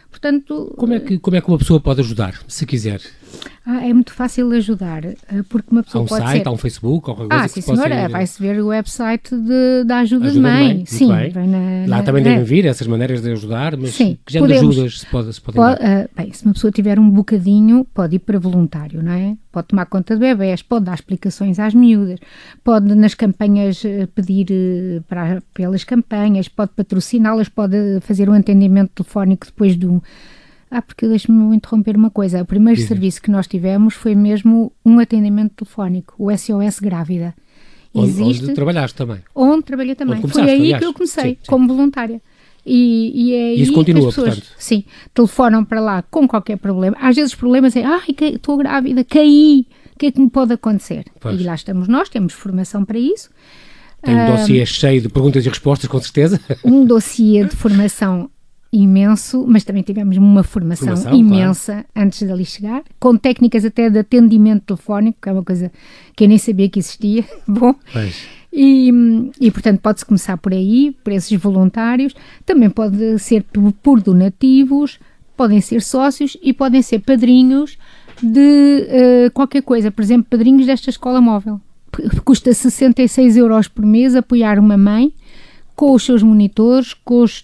Portanto, 0.09 0.73
como 0.77 0.93
é 0.93 0.99
que 1.01 1.19
como 1.19 1.35
é 1.35 1.41
que 1.41 1.47
uma 1.49 1.57
pessoa 1.57 1.77
pode 1.81 1.99
ajudar, 1.99 2.41
se 2.47 2.65
quiser? 2.65 3.01
Ah, 3.65 3.85
é 3.85 3.91
muito 3.91 4.13
fácil 4.13 4.51
ajudar, 4.51 5.03
eh, 5.05 5.15
porque 5.49 5.69
uma 5.71 5.81
pessoa 5.81 6.01
há 6.01 6.05
um 6.05 6.07
pode 6.07 6.23
site, 6.23 6.43
ser... 6.43 6.47
há 6.47 6.51
um 6.51 6.57
Facebook, 6.57 7.09
ou 7.09 7.27
ah, 7.29 7.47
sim, 7.47 7.61
senhora, 7.61 8.01
ser... 8.01 8.09
vai-se 8.09 8.41
ver 8.41 8.61
o 8.61 8.67
website 8.67 9.35
de, 9.35 9.83
da 9.85 9.99
ajuda, 9.99 10.27
ajuda 10.27 10.31
de 10.31 10.39
mãe. 10.39 10.67
De 10.67 10.75
mãe. 10.75 10.85
Sim, 10.85 11.07
na, 11.07 11.87
Lá 11.87 11.97
na, 11.97 12.03
também 12.03 12.23
devem 12.23 12.43
vir 12.43 12.65
essas 12.65 12.85
maneiras 12.85 13.21
de 13.21 13.31
ajudar, 13.31 13.75
mas 13.75 13.95
sim, 13.95 14.17
que 14.23 14.33
género 14.33 14.53
podemos, 14.53 14.75
de 14.75 14.81
ajudas 14.81 14.99
se 14.99 15.05
pode, 15.07 15.33
se 15.33 15.41
pode, 15.41 15.55
pode 15.55 15.81
uh, 15.81 16.09
bem, 16.15 16.31
se 16.31 16.45
uma 16.45 16.53
pessoa 16.53 16.71
tiver 16.71 16.99
um 16.99 17.09
bocadinho, 17.09 17.85
pode 17.93 18.17
ir 18.17 18.19
para 18.19 18.37
voluntário, 18.37 19.01
não 19.01 19.11
é? 19.11 19.35
Pode 19.51 19.67
tomar 19.67 19.85
conta 19.85 20.13
de 20.13 20.19
bebés, 20.19 20.61
pode 20.61 20.85
dar 20.85 20.93
explicações 20.93 21.57
às 21.57 21.73
miúdas, 21.73 22.19
pode 22.63 22.93
nas 22.93 23.13
campanhas 23.13 23.83
eh, 23.85 24.05
pedir 24.13 24.47
para, 25.07 25.41
pelas 25.53 25.83
campanhas, 25.83 26.49
pode 26.49 26.71
patrociná-las, 26.75 27.47
pode 27.47 27.99
fazer 28.01 28.29
um 28.29 28.33
atendimento 28.33 28.91
telefónico 28.95 29.45
depois 29.45 29.77
de 29.77 29.87
um 29.87 30.01
ah, 30.77 30.81
porque 30.81 31.07
deixe-me 31.07 31.55
interromper 31.55 31.95
uma 31.95 32.09
coisa. 32.09 32.41
O 32.41 32.45
primeiro 32.45 32.79
Sim. 32.79 32.87
serviço 32.87 33.21
que 33.21 33.31
nós 33.31 33.47
tivemos 33.47 33.93
foi 33.93 34.15
mesmo 34.15 34.71
um 34.85 34.99
atendimento 34.99 35.53
telefónico, 35.63 36.13
o 36.17 36.35
SOS 36.35 36.79
Grávida. 36.79 37.33
Onde, 37.93 38.21
onde 38.21 38.53
trabalhaste 38.53 38.97
também? 38.97 39.19
Onde 39.33 39.63
trabalhei 39.63 39.95
também. 39.95 40.19
Onde 40.19 40.33
foi 40.33 40.41
aí 40.41 40.49
aliás. 40.49 40.79
que 40.79 40.85
eu 40.85 40.93
comecei, 40.93 41.31
sim, 41.31 41.37
como 41.47 41.67
voluntária. 41.67 42.21
E, 42.65 43.11
e 43.13 43.33
é 43.33 43.53
Isso 43.53 43.71
continua, 43.71 44.07
pessoas, 44.07 44.35
portanto. 44.35 44.53
Sim, 44.57 44.83
telefonam 45.13 45.63
para 45.63 45.79
lá 45.79 46.01
com 46.01 46.27
qualquer 46.27 46.57
problema. 46.57 46.97
Às 46.99 47.15
vezes 47.15 47.31
os 47.31 47.37
problemas 47.37 47.75
é, 47.75 47.83
ai, 47.83 48.03
estou 48.33 48.57
grávida, 48.57 49.03
caí, 49.03 49.65
o 49.93 49.99
que 49.99 50.07
é 50.07 50.11
que 50.11 50.19
me 50.19 50.29
pode 50.29 50.51
acontecer? 50.51 51.05
Pois. 51.21 51.39
E 51.39 51.43
lá 51.43 51.55
estamos 51.55 51.87
nós, 51.87 52.09
temos 52.09 52.33
formação 52.33 52.83
para 52.83 52.99
isso. 52.99 53.29
Tem 54.01 54.15
um 54.15 54.35
dossiê 54.35 54.65
cheio 54.65 55.01
de 55.01 55.09
perguntas 55.09 55.45
e 55.45 55.49
respostas, 55.49 55.89
com 55.89 55.99
certeza. 55.99 56.39
Um 56.63 56.85
dossiê 56.85 57.45
de 57.45 57.55
formação 57.55 58.29
imenso, 58.71 59.45
mas 59.47 59.63
também 59.63 59.83
tivemos 59.83 60.17
uma 60.17 60.43
formação, 60.43 60.95
formação 60.95 61.13
imensa 61.13 61.73
claro. 61.73 61.87
antes 61.95 62.19
de 62.19 62.31
ali 62.31 62.45
chegar, 62.45 62.83
com 62.99 63.15
técnicas 63.15 63.63
até 63.63 63.89
de 63.89 63.99
atendimento 63.99 64.63
telefónico, 64.65 65.17
que 65.21 65.29
é 65.29 65.31
uma 65.31 65.43
coisa 65.43 65.71
que 66.15 66.23
eu 66.25 66.27
nem 66.27 66.37
sabia 66.37 66.69
que 66.69 66.79
existia. 66.79 67.23
Bom. 67.47 67.73
E, 68.51 68.89
e, 69.39 69.51
portanto, 69.51 69.81
pode-se 69.81 70.05
começar 70.05 70.37
por 70.37 70.53
aí, 70.53 70.95
por 71.03 71.11
esses 71.11 71.39
voluntários. 71.39 72.13
Também 72.45 72.69
pode 72.69 73.19
ser 73.19 73.43
por, 73.43 73.71
por 73.73 74.01
donativos, 74.01 74.97
podem 75.35 75.59
ser 75.59 75.81
sócios 75.81 76.37
e 76.41 76.53
podem 76.53 76.81
ser 76.81 76.99
padrinhos 76.99 77.77
de 78.21 78.87
uh, 79.27 79.31
qualquer 79.31 79.61
coisa. 79.61 79.91
Por 79.91 80.01
exemplo, 80.01 80.27
padrinhos 80.29 80.65
desta 80.65 80.89
escola 80.89 81.19
móvel. 81.19 81.59
Custa 82.23 82.53
66 82.53 83.37
euros 83.37 83.67
por 83.67 83.85
mês 83.85 84.15
apoiar 84.15 84.59
uma 84.59 84.77
mãe 84.77 85.13
com 85.75 85.93
os 85.93 86.03
seus 86.03 86.23
monitores, 86.23 86.93
com 86.93 87.21
os 87.21 87.43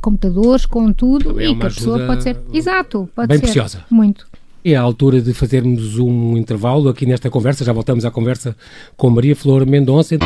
computadores, 0.00 0.66
com 0.66 0.92
tudo, 0.92 1.40
é 1.40 1.46
e 1.46 1.54
que 1.56 1.62
a 1.62 1.68
pessoa 1.68 2.06
pode 2.06 2.22
ser. 2.22 2.36
Exato, 2.52 3.08
pode 3.14 3.28
bem 3.28 3.38
ser. 3.38 3.44
preciosa. 3.44 3.84
Muito. 3.90 4.26
É 4.64 4.76
a 4.76 4.80
altura 4.80 5.20
de 5.20 5.34
fazermos 5.34 5.98
um 5.98 6.36
intervalo 6.36 6.88
aqui 6.88 7.04
nesta 7.04 7.28
conversa. 7.28 7.64
Já 7.64 7.72
voltamos 7.72 8.04
à 8.04 8.10
conversa 8.10 8.54
com 8.96 9.10
Maria 9.10 9.34
Flor 9.34 9.66
Mendonça. 9.66 10.16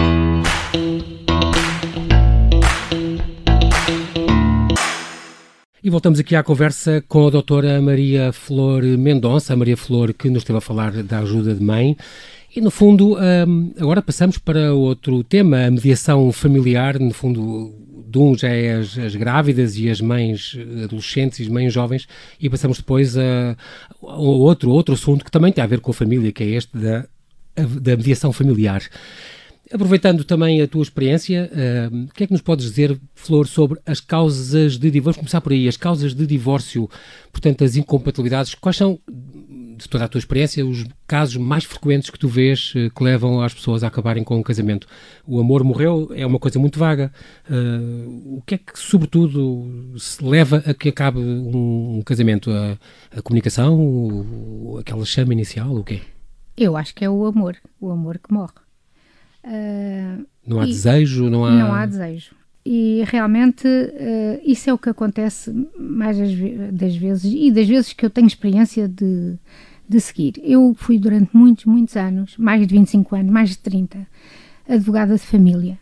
E 5.82 5.88
voltamos 5.88 6.18
aqui 6.18 6.34
à 6.34 6.42
conversa 6.42 7.02
com 7.08 7.28
a 7.28 7.30
doutora 7.30 7.80
Maria 7.80 8.32
Flor 8.32 8.82
Mendonça, 8.82 9.52
a 9.52 9.56
Maria 9.56 9.76
Flor 9.76 10.12
que 10.12 10.28
nos 10.28 10.38
esteve 10.38 10.58
a 10.58 10.60
falar 10.60 11.02
da 11.04 11.20
ajuda 11.20 11.54
de 11.54 11.62
mãe 11.62 11.96
e, 12.56 12.60
no 12.62 12.70
fundo, 12.70 13.18
um, 13.18 13.72
agora 13.78 14.00
passamos 14.00 14.38
para 14.38 14.72
outro 14.72 15.22
tema, 15.22 15.66
a 15.66 15.70
mediação 15.70 16.32
familiar. 16.32 16.98
No 16.98 17.12
fundo, 17.12 17.74
de 18.08 18.18
um 18.18 18.34
já 18.34 18.48
é 18.48 18.76
as, 18.76 18.96
as, 18.96 19.14
grávidas 19.14 19.76
e 19.76 19.90
as 19.90 20.00
mães 20.00 20.56
adolescentes 20.82 21.38
e 21.38 21.42
as 21.42 21.48
mães 21.48 21.70
jovens, 21.70 22.08
e 22.40 22.48
passamos 22.48 22.78
depois 22.78 23.14
a, 23.18 23.54
a, 24.02 24.16
outro, 24.16 24.70
outro 24.70 24.94
assunto 24.94 25.22
que 25.22 25.30
também 25.30 25.52
tem 25.52 25.62
a 25.62 25.66
ver 25.66 25.80
com 25.80 25.90
a 25.90 25.94
família, 25.94 26.32
que 26.32 26.42
é 26.42 26.46
este 26.46 26.74
da, 26.78 27.06
da 27.54 27.94
mediação 27.94 28.32
familiar. 28.32 28.82
Aproveitando 29.70 30.24
também 30.24 30.62
a 30.62 30.66
tua 30.66 30.82
experiência, 30.82 31.50
uh, 31.52 32.04
o 32.04 32.14
que 32.14 32.24
é 32.24 32.26
que 32.26 32.32
nos 32.32 32.40
podes 32.40 32.64
dizer, 32.64 32.98
Flor, 33.14 33.46
sobre 33.46 33.78
as 33.84 34.00
causas 34.00 34.78
de 34.78 34.90
divórcio? 34.90 35.02
Vamos 35.02 35.16
começar 35.16 35.40
por 35.42 35.52
aí, 35.52 35.68
as 35.68 35.76
causas 35.76 36.14
de 36.14 36.26
divórcio, 36.26 36.88
portanto, 37.30 37.64
as 37.64 37.76
incompatibilidades, 37.76 38.54
quais 38.54 38.76
são 38.76 38.98
de 39.76 39.88
toda 39.88 40.04
a 40.04 40.08
tua 40.08 40.18
experiência, 40.18 40.64
os 40.64 40.84
casos 41.06 41.36
mais 41.36 41.64
frequentes 41.64 42.10
que 42.10 42.18
tu 42.18 42.28
vês 42.28 42.72
uh, 42.74 42.90
que 42.90 43.04
levam 43.04 43.40
as 43.40 43.52
pessoas 43.52 43.84
a 43.84 43.88
acabarem 43.88 44.24
com 44.24 44.36
o 44.36 44.38
um 44.38 44.42
casamento? 44.42 44.86
O 45.26 45.38
amor 45.38 45.62
morreu 45.62 46.10
é 46.14 46.26
uma 46.26 46.38
coisa 46.38 46.58
muito 46.58 46.78
vaga. 46.78 47.12
Uh, 47.48 48.38
o 48.38 48.42
que 48.46 48.54
é 48.54 48.58
que, 48.58 48.78
sobretudo, 48.78 49.94
se 49.98 50.24
leva 50.24 50.62
a 50.66 50.72
que 50.72 50.88
acabe 50.88 51.18
um, 51.18 51.98
um 51.98 52.02
casamento? 52.02 52.50
A, 52.50 52.78
a 53.18 53.22
comunicação? 53.22 53.78
O, 53.78 54.78
aquela 54.80 55.04
chama 55.04 55.32
inicial? 55.32 55.74
O 55.74 55.84
quê? 55.84 56.00
Eu 56.56 56.76
acho 56.76 56.94
que 56.94 57.04
é 57.04 57.10
o 57.10 57.26
amor. 57.26 57.56
O 57.80 57.90
amor 57.90 58.18
que 58.18 58.32
morre. 58.32 58.54
não 60.46 60.60
há 60.60 60.64
desejo? 60.64 61.28
Não 61.28 61.44
há... 61.44 61.50
não 61.50 61.74
há 61.74 61.84
desejo 61.84 62.34
e 62.68 63.04
realmente 63.06 63.68
uh, 63.68 64.40
isso 64.44 64.68
é 64.68 64.74
o 64.74 64.78
que 64.78 64.88
acontece 64.88 65.54
mais 65.78 66.18
das 66.18 66.96
vezes 66.96 67.32
e 67.32 67.48
das 67.52 67.68
vezes 67.68 67.92
que 67.92 68.04
eu 68.04 68.10
tenho 68.10 68.26
experiência 68.26 68.88
de, 68.88 69.36
de 69.88 70.00
seguir. 70.00 70.34
Eu 70.42 70.74
fui 70.76 70.98
durante 70.98 71.30
muitos, 71.32 71.64
muitos 71.64 71.96
anos, 71.96 72.36
mais 72.36 72.66
de 72.66 72.74
25 72.74 73.14
anos, 73.14 73.30
mais 73.30 73.50
de 73.50 73.58
30, 73.58 74.04
advogada 74.68 75.14
de 75.14 75.20
família. 75.20 75.78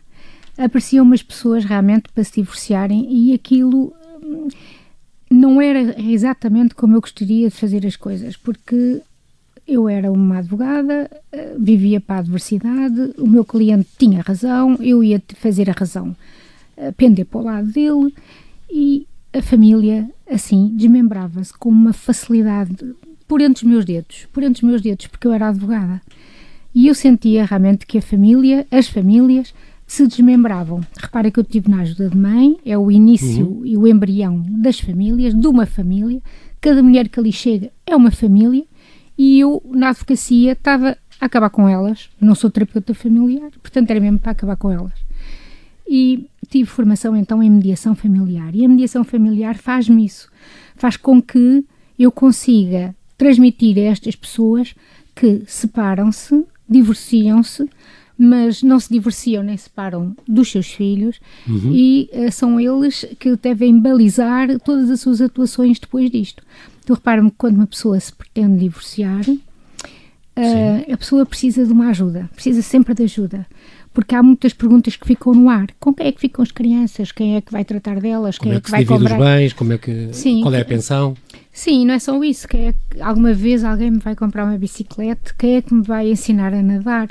Apareciam 0.55 1.03
umas 1.03 1.23
pessoas 1.23 1.65
realmente 1.65 2.03
para 2.13 2.23
se 2.23 2.33
divorciarem 2.35 3.07
e 3.09 3.33
aquilo 3.33 3.91
hum, 4.23 4.47
não 5.27 5.59
era 5.59 5.99
exatamente 5.99 6.75
como 6.75 6.95
eu 6.95 7.01
gostaria 7.01 7.49
de 7.49 7.55
fazer 7.55 7.83
as 7.83 7.95
coisas, 7.95 8.37
porque 8.37 9.01
eu 9.67 9.89
era 9.89 10.11
uma 10.11 10.37
advogada, 10.37 11.09
eh, 11.31 11.55
vivia 11.57 11.99
para 11.99 12.17
a 12.17 12.19
adversidade, 12.19 13.15
o 13.17 13.25
meu 13.25 13.43
cliente 13.43 13.89
tinha 13.97 14.21
razão, 14.21 14.77
eu 14.79 15.03
ia 15.03 15.19
fazer 15.35 15.67
a 15.67 15.73
razão 15.73 16.15
pender 16.97 17.25
para 17.25 17.39
o 17.39 17.43
lado 17.43 17.71
dele 17.71 18.13
e 18.69 19.07
a 19.33 19.41
família, 19.41 20.09
assim, 20.29 20.71
desmembrava-se 20.75 21.53
com 21.57 21.69
uma 21.69 21.91
facilidade 21.91 22.95
por 23.27 23.41
entre 23.41 23.65
os 23.65 23.69
meus 23.69 23.85
dedos, 23.85 24.27
por 24.31 24.43
entre 24.43 24.63
os 24.63 24.69
meus 24.69 24.81
dedos, 24.81 25.07
porque 25.07 25.27
eu 25.27 25.33
era 25.33 25.49
advogada. 25.49 26.01
E 26.73 26.87
eu 26.87 26.95
sentia 26.95 27.45
realmente 27.45 27.85
que 27.85 27.97
a 27.97 28.01
família, 28.01 28.65
as 28.71 28.87
famílias, 28.87 29.53
se 29.85 30.07
desmembravam. 30.07 30.81
Repara 30.97 31.29
que 31.29 31.39
eu 31.39 31.43
tive 31.43 31.69
na 31.69 31.81
ajuda 31.81 32.09
de 32.09 32.17
mãe, 32.17 32.57
é 32.65 32.77
o 32.77 32.89
início 32.89 33.47
uhum. 33.47 33.65
e 33.65 33.77
o 33.77 33.87
embrião 33.87 34.43
das 34.47 34.79
famílias, 34.79 35.33
de 35.33 35.47
uma 35.47 35.65
família. 35.65 36.21
Cada 36.61 36.81
mulher 36.81 37.09
que 37.09 37.19
ali 37.19 37.31
chega 37.31 37.71
é 37.85 37.95
uma 37.95 38.11
família 38.11 38.63
e 39.17 39.39
eu, 39.39 39.61
na 39.69 39.89
advocacia, 39.89 40.53
estava 40.53 40.97
a 41.19 41.25
acabar 41.25 41.49
com 41.49 41.67
elas. 41.67 42.09
Não 42.19 42.35
sou 42.35 42.49
terapeuta 42.49 42.93
familiar, 42.93 43.51
portanto 43.61 43.91
era 43.91 43.99
mesmo 43.99 44.19
para 44.19 44.31
acabar 44.31 44.55
com 44.55 44.71
elas 44.71 45.05
e 45.87 46.27
tive 46.45 46.69
formação 46.69 47.15
então 47.15 47.41
em 47.41 47.49
mediação 47.49 47.95
familiar. 47.95 48.55
E 48.55 48.65
a 48.65 48.69
mediação 48.69 49.03
familiar 49.03 49.57
faz-me 49.57 50.05
isso, 50.05 50.29
faz 50.75 50.97
com 50.97 51.21
que 51.21 51.65
eu 51.97 52.11
consiga 52.11 52.95
transmitir 53.17 53.77
a 53.77 53.81
estas 53.81 54.15
pessoas 54.15 54.75
que 55.15 55.43
separam-se, 55.47 56.45
divorciam-se, 56.67 57.69
mas 58.17 58.63
não 58.63 58.79
se 58.79 58.91
divorciam 58.91 59.43
nem 59.43 59.57
separam 59.57 60.15
dos 60.27 60.49
seus 60.49 60.67
filhos 60.67 61.19
uhum. 61.47 61.71
e 61.73 62.09
uh, 62.13 62.31
são 62.31 62.59
eles 62.59 63.05
que 63.19 63.35
devem 63.35 63.77
balizar 63.79 64.57
todas 64.59 64.89
as 64.89 65.01
suas 65.01 65.19
atuações 65.21 65.79
depois 65.79 66.09
disto. 66.09 66.43
Tu 66.85 66.93
repara-me 66.93 67.29
que 67.29 67.37
quando 67.37 67.55
uma 67.55 67.67
pessoa 67.67 67.99
se 67.99 68.13
pretende 68.13 68.59
divorciar, 68.59 69.27
uh, 69.29 70.93
a 70.93 70.97
pessoa 70.97 71.25
precisa 71.25 71.65
de 71.65 71.73
uma 71.73 71.89
ajuda, 71.89 72.29
precisa 72.33 72.61
sempre 72.61 72.93
de 72.93 73.03
ajuda 73.03 73.45
porque 73.95 74.13
há 74.13 74.21
muitas 74.21 74.51
perguntas 74.51 74.97
que 74.97 75.07
ficam 75.07 75.33
no 75.33 75.49
ar. 75.49 75.67
Com 75.79 75.93
quem 75.93 76.07
é 76.07 76.11
que 76.11 76.19
ficam 76.19 76.43
as 76.43 76.51
crianças? 76.51 77.13
Quem 77.13 77.37
é 77.37 77.41
que 77.41 77.51
vai 77.51 77.63
tratar 77.63 78.01
delas? 78.01 78.37
Como 78.37 78.51
quem 78.51 78.57
é 78.57 78.59
que, 78.59 78.65
que 78.65 78.71
vai 78.71 78.85
comprar? 78.85 79.17
os 79.17 79.25
bens? 79.25 79.53
Como 79.53 79.71
é 79.73 79.77
que, 79.77 80.09
Sim, 80.11 80.41
qual 80.41 80.53
é 80.53 80.61
a 80.61 80.65
pensão? 80.65 81.15
Sim, 81.51 81.85
não 81.85 81.93
é 81.93 81.99
só 81.99 82.21
isso. 82.21 82.45
Quem 82.45 82.67
é 82.67 82.73
que, 82.73 83.01
alguma 83.01 83.33
vez 83.33 83.63
alguém 83.63 83.89
me 83.89 83.99
vai 83.99 84.13
comprar 84.13 84.43
uma 84.43 84.57
bicicleta? 84.57 85.33
Quem 85.39 85.55
é 85.55 85.61
que 85.61 85.73
me 85.73 85.81
vai 85.81 86.11
ensinar 86.11 86.53
a 86.53 86.61
nadar? 86.61 87.07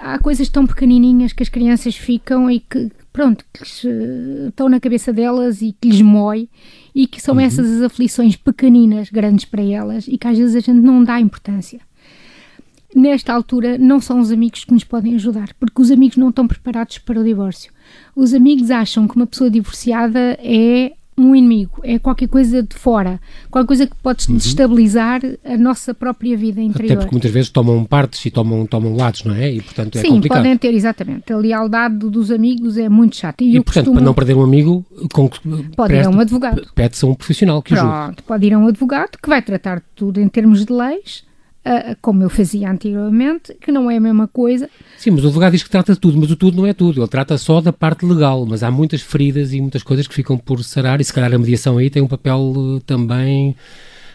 Há 0.00 0.18
coisas 0.18 0.48
tão 0.48 0.66
pequenininhas 0.66 1.32
que 1.32 1.44
as 1.44 1.48
crianças 1.48 1.94
ficam 1.94 2.50
e 2.50 2.58
que, 2.58 2.90
pronto, 3.12 3.44
que 3.54 3.62
lhes, 3.62 3.84
uh, 3.84 4.48
estão 4.48 4.68
na 4.68 4.80
cabeça 4.80 5.12
delas 5.12 5.62
e 5.62 5.74
que 5.80 5.88
lhes 5.88 6.02
mói 6.02 6.48
e 6.92 7.06
que 7.06 7.22
são 7.22 7.36
uhum. 7.36 7.40
essas 7.40 7.70
as 7.70 7.82
aflições 7.82 8.34
pequeninas, 8.34 9.10
grandes 9.10 9.44
para 9.44 9.62
elas 9.62 10.08
e 10.08 10.18
que 10.18 10.26
às 10.26 10.36
vezes 10.36 10.56
a 10.56 10.60
gente 10.60 10.80
não 10.80 11.04
dá 11.04 11.20
importância 11.20 11.80
nesta 12.94 13.32
altura 13.32 13.78
não 13.78 14.00
são 14.00 14.20
os 14.20 14.30
amigos 14.30 14.64
que 14.64 14.72
nos 14.72 14.84
podem 14.84 15.14
ajudar, 15.14 15.50
porque 15.58 15.80
os 15.80 15.90
amigos 15.90 16.16
não 16.16 16.30
estão 16.30 16.46
preparados 16.46 16.98
para 16.98 17.20
o 17.20 17.24
divórcio. 17.24 17.72
Os 18.14 18.34
amigos 18.34 18.70
acham 18.70 19.06
que 19.06 19.16
uma 19.16 19.26
pessoa 19.26 19.50
divorciada 19.50 20.38
é 20.40 20.92
um 21.18 21.34
inimigo, 21.34 21.80
é 21.82 21.98
qualquer 21.98 22.28
coisa 22.28 22.62
de 22.62 22.76
fora, 22.76 23.18
qualquer 23.50 23.66
coisa 23.66 23.86
que 23.86 23.96
pode 24.02 24.28
uhum. 24.28 24.36
destabilizar 24.36 25.22
a 25.44 25.56
nossa 25.56 25.94
própria 25.94 26.36
vida 26.36 26.60
interior. 26.60 26.92
Até 26.92 27.00
porque 27.00 27.14
muitas 27.14 27.30
vezes 27.30 27.48
tomam 27.48 27.82
partes 27.84 28.24
e 28.26 28.30
tomam, 28.30 28.66
tomam 28.66 28.94
lados, 28.94 29.24
não 29.24 29.34
é? 29.34 29.50
E 29.50 29.62
portanto 29.62 29.96
é 29.96 30.02
Sim, 30.02 30.08
complicado. 30.08 30.38
podem 30.38 30.58
ter, 30.58 30.74
exatamente. 30.74 31.32
A 31.32 31.36
lealdade 31.38 31.96
dos 32.10 32.30
amigos 32.30 32.76
é 32.76 32.88
muito 32.88 33.16
chata. 33.16 33.42
E, 33.42 33.56
e 33.56 33.62
portanto, 33.62 33.74
costumo... 33.74 33.94
para 33.96 34.04
não 34.04 34.12
perder 34.12 34.36
um 34.36 34.42
amigo, 34.42 34.84
com... 35.12 35.30
pode 35.74 35.94
ir 35.94 36.04
a 36.04 36.10
um 36.10 36.20
advogado. 36.20 36.66
Pede-se 36.74 37.04
a 37.04 37.08
um 37.08 37.14
profissional 37.14 37.62
que 37.62 37.74
Pronto, 37.74 37.90
ajude. 37.90 38.22
pode 38.22 38.46
ir 38.46 38.52
a 38.52 38.58
um 38.58 38.66
advogado 38.66 39.18
que 39.20 39.28
vai 39.28 39.40
tratar 39.40 39.76
de 39.76 39.86
tudo 39.94 40.20
em 40.20 40.28
termos 40.28 40.66
de 40.66 40.72
leis 40.72 41.24
uh, 41.66 41.96
como 42.00 42.22
eu 42.22 42.30
fazia 42.30 42.70
anteriormente, 42.70 43.54
que 43.60 43.72
não 43.72 43.90
é 43.90 43.96
a 43.96 44.00
mesma 44.00 44.28
coisa. 44.28 44.70
Sim, 44.96 45.10
mas 45.10 45.24
o 45.24 45.26
advogado 45.26 45.52
diz 45.52 45.62
que 45.62 45.70
trata 45.70 45.92
de 45.92 46.00
tudo, 46.00 46.18
mas 46.18 46.30
o 46.30 46.36
tudo 46.36 46.56
não 46.56 46.66
é 46.66 46.72
tudo. 46.72 47.00
Ele 47.00 47.08
trata 47.08 47.36
só 47.36 47.60
da 47.60 47.72
parte 47.72 48.06
legal, 48.06 48.46
mas 48.46 48.62
há 48.62 48.70
muitas 48.70 49.02
feridas 49.02 49.52
e 49.52 49.60
muitas 49.60 49.82
coisas 49.82 50.06
que 50.06 50.14
ficam 50.14 50.38
por 50.38 50.62
sarar 50.62 51.00
e 51.00 51.04
se 51.04 51.12
calhar 51.12 51.34
a 51.34 51.38
mediação 51.38 51.78
aí 51.78 51.90
tem 51.90 52.02
um 52.02 52.08
papel 52.08 52.38
uh, 52.38 52.80
também 52.80 53.56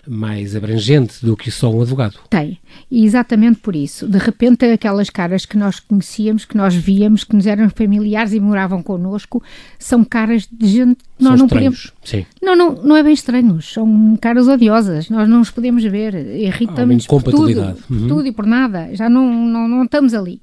mais 0.08 0.56
abrangente 0.56 1.26
do 1.26 1.38
que 1.38 1.52
só 1.52 1.72
um 1.72 1.82
advogado. 1.82 2.18
Tem, 2.30 2.60
e 2.90 3.06
exatamente 3.06 3.60
por 3.60 3.76
isso. 3.76 4.08
De 4.08 4.18
repente, 4.18 4.66
aquelas 4.66 5.10
caras 5.10 5.46
que 5.46 5.58
nós 5.58 5.80
conhecíamos, 5.80 6.46
que 6.46 6.58
nós 6.58 6.74
víamos, 6.74 7.24
que 7.24 7.36
nos 7.36 7.46
eram 7.46 7.70
familiares 7.70 8.34
e 8.34 8.40
moravam 8.40 8.82
connosco, 8.82 9.42
são 9.78 10.04
caras 10.04 10.48
de 10.52 10.68
gente 10.68 10.96
que 10.96 11.24
nós 11.24 11.38
são 11.38 11.38
não 11.38 11.46
estranhos, 11.46 11.92
podemos. 11.92 11.94
Sim. 12.04 12.26
Não, 12.42 12.56
não, 12.56 12.74
não 12.84 12.98
é 12.98 13.04
bem 13.04 13.14
estranhos, 13.14 13.74
são 13.74 14.18
caras 14.20 14.48
odiosas, 14.48 15.10
nós 15.10 15.30
não 15.30 15.42
os 15.42 15.52
podemos 15.52 15.84
ver, 15.84 16.16
irritamos 16.16 17.06
por 17.06 17.24
tudo, 17.24 17.62
uhum. 17.62 17.74
por 17.74 18.08
tudo 18.08 18.26
e 18.28 18.32
por 18.32 18.46
nada, 18.46 18.90
já 18.94 19.10
não, 19.10 19.32
não, 19.32 19.68
não 19.68 19.84
estamos 19.84 20.14
ali. 20.14 20.42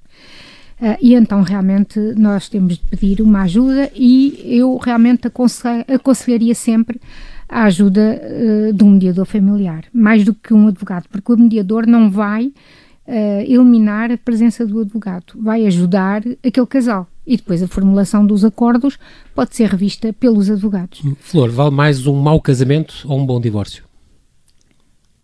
Uh, 0.80 0.96
e 1.02 1.14
então 1.14 1.42
realmente 1.42 1.98
nós 2.16 2.48
temos 2.48 2.78
de 2.78 2.96
pedir 2.96 3.20
uma 3.20 3.42
ajuda 3.42 3.90
e 3.96 4.40
eu 4.44 4.76
realmente 4.76 5.26
aconselharia 5.26 6.54
sempre 6.54 7.00
a 7.48 7.64
ajuda 7.64 8.20
uh, 8.20 8.72
de 8.72 8.84
um 8.84 8.90
mediador 8.90 9.24
familiar, 9.24 9.84
mais 9.92 10.24
do 10.24 10.34
que 10.34 10.52
um 10.52 10.68
advogado, 10.68 11.06
porque 11.10 11.32
o 11.32 11.36
mediador 11.36 11.86
não 11.86 12.10
vai 12.10 12.46
uh, 12.46 13.40
eliminar 13.40 14.12
a 14.12 14.18
presença 14.18 14.66
do 14.66 14.80
advogado, 14.80 15.32
vai 15.36 15.66
ajudar 15.66 16.22
aquele 16.44 16.66
casal. 16.66 17.08
E 17.26 17.36
depois 17.36 17.62
a 17.62 17.68
formulação 17.68 18.26
dos 18.26 18.44
acordos 18.44 18.98
pode 19.34 19.54
ser 19.54 19.68
revista 19.68 20.12
pelos 20.12 20.50
advogados. 20.50 21.02
Flor, 21.20 21.50
vale 21.50 21.70
mais 21.70 22.06
um 22.06 22.14
mau 22.14 22.40
casamento 22.40 23.04
ou 23.06 23.18
um 23.18 23.26
bom 23.26 23.40
divórcio? 23.40 23.84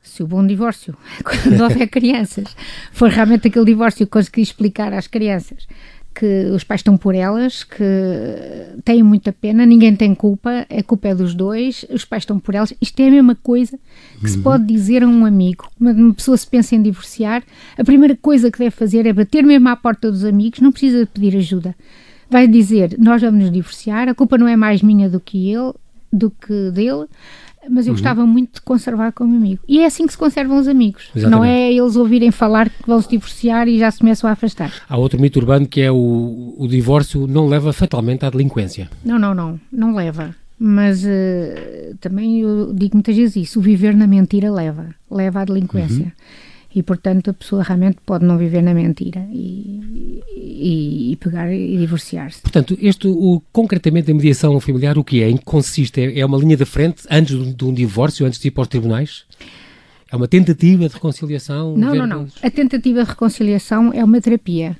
Se 0.02 0.22
o 0.22 0.26
bom 0.26 0.46
divórcio, 0.46 0.94
quando 1.24 1.60
houver 1.60 1.88
crianças, 1.88 2.54
for 2.92 3.08
realmente 3.08 3.48
aquele 3.48 3.64
divórcio 3.64 4.06
que 4.06 4.12
consegui 4.12 4.42
explicar 4.42 4.92
às 4.92 5.06
crianças 5.06 5.66
que 6.14 6.50
os 6.54 6.62
pais 6.62 6.78
estão 6.78 6.96
por 6.96 7.14
elas, 7.14 7.64
que 7.64 7.82
têm 8.84 9.02
muita 9.02 9.32
pena, 9.32 9.66
ninguém 9.66 9.96
tem 9.96 10.14
culpa, 10.14 10.66
a 10.70 10.82
culpa 10.82 11.08
é 11.08 11.14
dos 11.14 11.34
dois, 11.34 11.84
os 11.90 12.04
pais 12.04 12.22
estão 12.22 12.38
por 12.38 12.54
elas. 12.54 12.72
Isto 12.80 13.00
é 13.00 13.08
a 13.08 13.10
mesma 13.10 13.34
coisa 13.34 13.76
que 14.18 14.26
uhum. 14.26 14.28
se 14.28 14.38
pode 14.38 14.64
dizer 14.64 15.02
a 15.02 15.08
um 15.08 15.26
amigo. 15.26 15.68
Quando 15.76 15.98
uma 15.98 16.14
pessoa 16.14 16.36
se 16.36 16.46
pensa 16.46 16.76
em 16.76 16.82
divorciar, 16.82 17.42
a 17.76 17.84
primeira 17.84 18.16
coisa 18.16 18.50
que 18.50 18.58
deve 18.58 18.70
fazer 18.70 19.06
é 19.06 19.12
bater 19.12 19.42
mesmo 19.42 19.68
à 19.68 19.76
porta 19.76 20.10
dos 20.10 20.24
amigos, 20.24 20.60
não 20.60 20.70
precisa 20.70 21.06
pedir 21.06 21.36
ajuda. 21.36 21.74
Vai 22.30 22.46
dizer: 22.46 22.96
Nós 22.98 23.20
vamos 23.20 23.40
nos 23.40 23.52
divorciar, 23.52 24.08
a 24.08 24.14
culpa 24.14 24.38
não 24.38 24.46
é 24.46 24.56
mais 24.56 24.82
minha 24.82 25.10
do 25.10 25.18
que 25.18 25.50
ele, 25.50 25.72
do 26.12 26.30
que 26.30 26.70
dele 26.70 27.06
mas 27.68 27.86
eu 27.86 27.90
uhum. 27.92 27.94
gostava 27.96 28.26
muito 28.26 28.54
de 28.54 28.60
conservar 28.60 29.12
como 29.12 29.36
amigo. 29.36 29.60
E 29.66 29.80
é 29.80 29.86
assim 29.86 30.06
que 30.06 30.12
se 30.12 30.18
conservam 30.18 30.58
os 30.58 30.68
amigos. 30.68 31.10
Exatamente. 31.14 31.30
Não 31.30 31.44
é 31.44 31.72
eles 31.72 31.96
ouvirem 31.96 32.30
falar 32.30 32.68
que 32.68 32.86
vão 32.86 33.00
se 33.00 33.08
divorciar 33.08 33.68
e 33.68 33.78
já 33.78 33.90
se 33.90 33.98
começam 33.98 34.28
a 34.28 34.32
afastar. 34.32 34.72
Há 34.88 34.96
outro 34.96 35.20
mito 35.20 35.38
urbano 35.38 35.66
que 35.66 35.80
é 35.80 35.90
o, 35.90 36.54
o 36.58 36.66
divórcio 36.68 37.26
não 37.26 37.46
leva 37.46 37.72
fatalmente 37.72 38.24
à 38.24 38.30
delinquência. 38.30 38.90
Não, 39.04 39.18
não, 39.18 39.34
não. 39.34 39.60
Não 39.72 39.94
leva. 39.94 40.34
Mas 40.58 41.04
uh, 41.04 41.96
também 42.00 42.40
eu 42.40 42.72
digo 42.72 42.94
muitas 42.94 43.16
vezes 43.16 43.36
isso: 43.36 43.58
o 43.58 43.62
viver 43.62 43.94
na 43.94 44.06
mentira 44.06 44.50
leva. 44.50 44.94
Leva 45.10 45.40
à 45.40 45.44
delinquência. 45.44 46.04
Uhum 46.04 46.53
e 46.74 46.82
portanto 46.82 47.30
a 47.30 47.34
pessoa 47.34 47.62
realmente 47.62 47.98
pode 48.04 48.24
não 48.24 48.36
viver 48.36 48.62
na 48.62 48.74
mentira 48.74 49.26
e, 49.30 50.20
e, 50.36 51.12
e 51.12 51.16
pegar 51.16 51.52
e 51.52 51.76
divorciar-se. 51.78 52.42
Portanto, 52.42 52.76
este, 52.80 53.06
o, 53.06 53.40
concretamente 53.52 54.10
a 54.10 54.14
mediação 54.14 54.58
familiar, 54.58 54.98
o 54.98 55.04
que 55.04 55.22
é? 55.22 55.30
Em 55.30 55.36
que 55.36 55.44
consiste? 55.44 56.00
É, 56.00 56.20
é 56.20 56.26
uma 56.26 56.36
linha 56.36 56.56
de 56.56 56.64
frente 56.64 57.04
antes 57.08 57.38
de, 57.38 57.54
de 57.54 57.64
um 57.64 57.72
divórcio, 57.72 58.26
antes 58.26 58.40
de 58.40 58.48
ir 58.48 58.50
para 58.50 58.62
os 58.62 58.68
tribunais? 58.68 59.24
É 60.10 60.16
uma 60.16 60.28
tentativa 60.28 60.88
de 60.88 60.94
reconciliação? 60.94 61.76
Não, 61.76 61.94
não, 61.94 62.06
não. 62.06 62.26
A 62.42 62.50
tentativa 62.50 63.02
de 63.02 63.10
reconciliação 63.10 63.92
é 63.92 64.04
uma 64.04 64.20
terapia. 64.20 64.76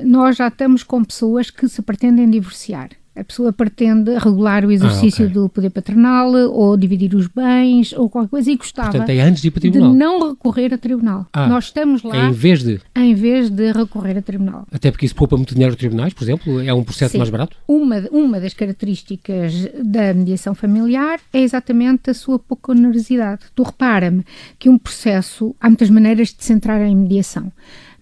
Nós 0.00 0.36
já 0.36 0.48
estamos 0.48 0.82
com 0.82 1.02
pessoas 1.02 1.50
que 1.50 1.68
se 1.68 1.82
pretendem 1.82 2.30
divorciar. 2.30 2.90
A 3.18 3.24
pessoa 3.24 3.52
pretende 3.52 4.16
regular 4.18 4.64
o 4.64 4.70
exercício 4.70 5.24
Ah, 5.24 5.28
ok. 5.28 5.34
do 5.42 5.48
poder 5.48 5.70
paternal 5.70 6.32
ou 6.52 6.76
dividir 6.76 7.14
os 7.14 7.26
bens 7.26 7.92
ou 7.92 8.08
qualquer 8.08 8.30
coisa 8.30 8.50
e 8.50 8.56
gostava 8.56 8.90
Portanto, 8.90 9.10
é 9.10 9.20
antes 9.20 9.42
de 9.42 9.48
ir 9.48 9.50
para 9.50 9.58
o 9.58 9.62
de 9.62 9.70
tribunal. 9.72 9.94
não 9.94 10.28
recorrer 10.30 10.72
a 10.72 10.78
tribunal. 10.78 11.26
Ah, 11.32 11.48
Nós 11.48 11.64
estamos 11.64 12.04
É 12.04 12.08
lá 12.08 12.28
em 12.28 12.32
vez 12.32 12.62
de. 12.62 12.80
em 12.96 13.14
vez 13.14 13.50
de 13.50 13.72
recorrer 13.72 14.16
a 14.18 14.22
tribunal. 14.22 14.66
Até 14.72 14.90
porque 14.90 15.06
isso 15.06 15.14
poupa 15.14 15.36
muito 15.36 15.52
dinheiro 15.54 15.72
aos 15.72 15.78
tribunais, 15.78 16.12
por 16.14 16.22
exemplo, 16.24 16.60
é 16.60 16.72
um 16.72 16.84
processo 16.84 17.12
Sim. 17.12 17.18
mais 17.18 17.30
barato. 17.30 17.56
Uma, 17.66 17.96
uma 18.12 18.38
das 18.40 18.54
características 18.54 19.68
da 19.84 20.14
mediação 20.14 20.54
familiar 20.54 21.20
é 21.32 21.40
exatamente 21.40 22.10
a 22.10 22.14
sua 22.14 22.38
pouca 22.38 22.72
onerosidade. 22.72 23.42
Tu 23.54 23.62
repara-me 23.62 24.24
que 24.58 24.68
um 24.68 24.78
processo, 24.78 25.54
há 25.60 25.68
muitas 25.68 25.90
maneiras 25.90 26.28
de 26.28 26.44
se 26.44 26.52
entrar 26.52 26.80
em 26.82 26.94
mediação, 26.94 27.52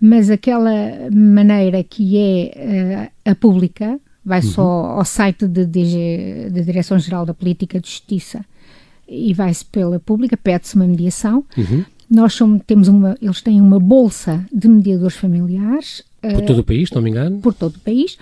mas 0.01 0.31
aquela 0.31 0.71
maneira 1.13 1.83
que 1.83 2.17
é 2.19 2.53
eh, 2.55 3.11
a 3.31 3.35
pública, 3.35 3.99
vai 4.27 4.43
só 4.43 4.63
ao 4.63 5.05
site 5.05 5.47
da 5.47 5.63
Direção-Geral 5.63 7.25
da 7.25 7.33
Política 7.33 7.79
de 7.79 7.89
Justiça 7.89 8.45
e 9.09 9.33
vai-se 9.33 9.65
pela 9.65 10.01
pública, 10.01 10.37
pede-se 10.37 10.75
uma 10.75 10.87
mediação. 10.87 11.45
Uhum. 11.57 11.85
Nós 12.11 12.35
somos, 12.35 12.61
temos 12.67 12.89
uma, 12.89 13.17
eles 13.23 13.41
têm 13.41 13.61
uma 13.61 13.79
bolsa 13.79 14.45
de 14.53 14.69
mediadores 14.69 15.17
familiares 15.17 16.03
Por 16.21 16.43
todo 16.43 16.59
o 16.59 16.65
país, 16.65 16.89
se 16.89 16.95
não 16.95 17.03
me 17.03 17.11
engano. 17.11 17.39
por 17.39 17.55
todo 17.55 17.77
o 17.77 17.81
país. 17.81 18.19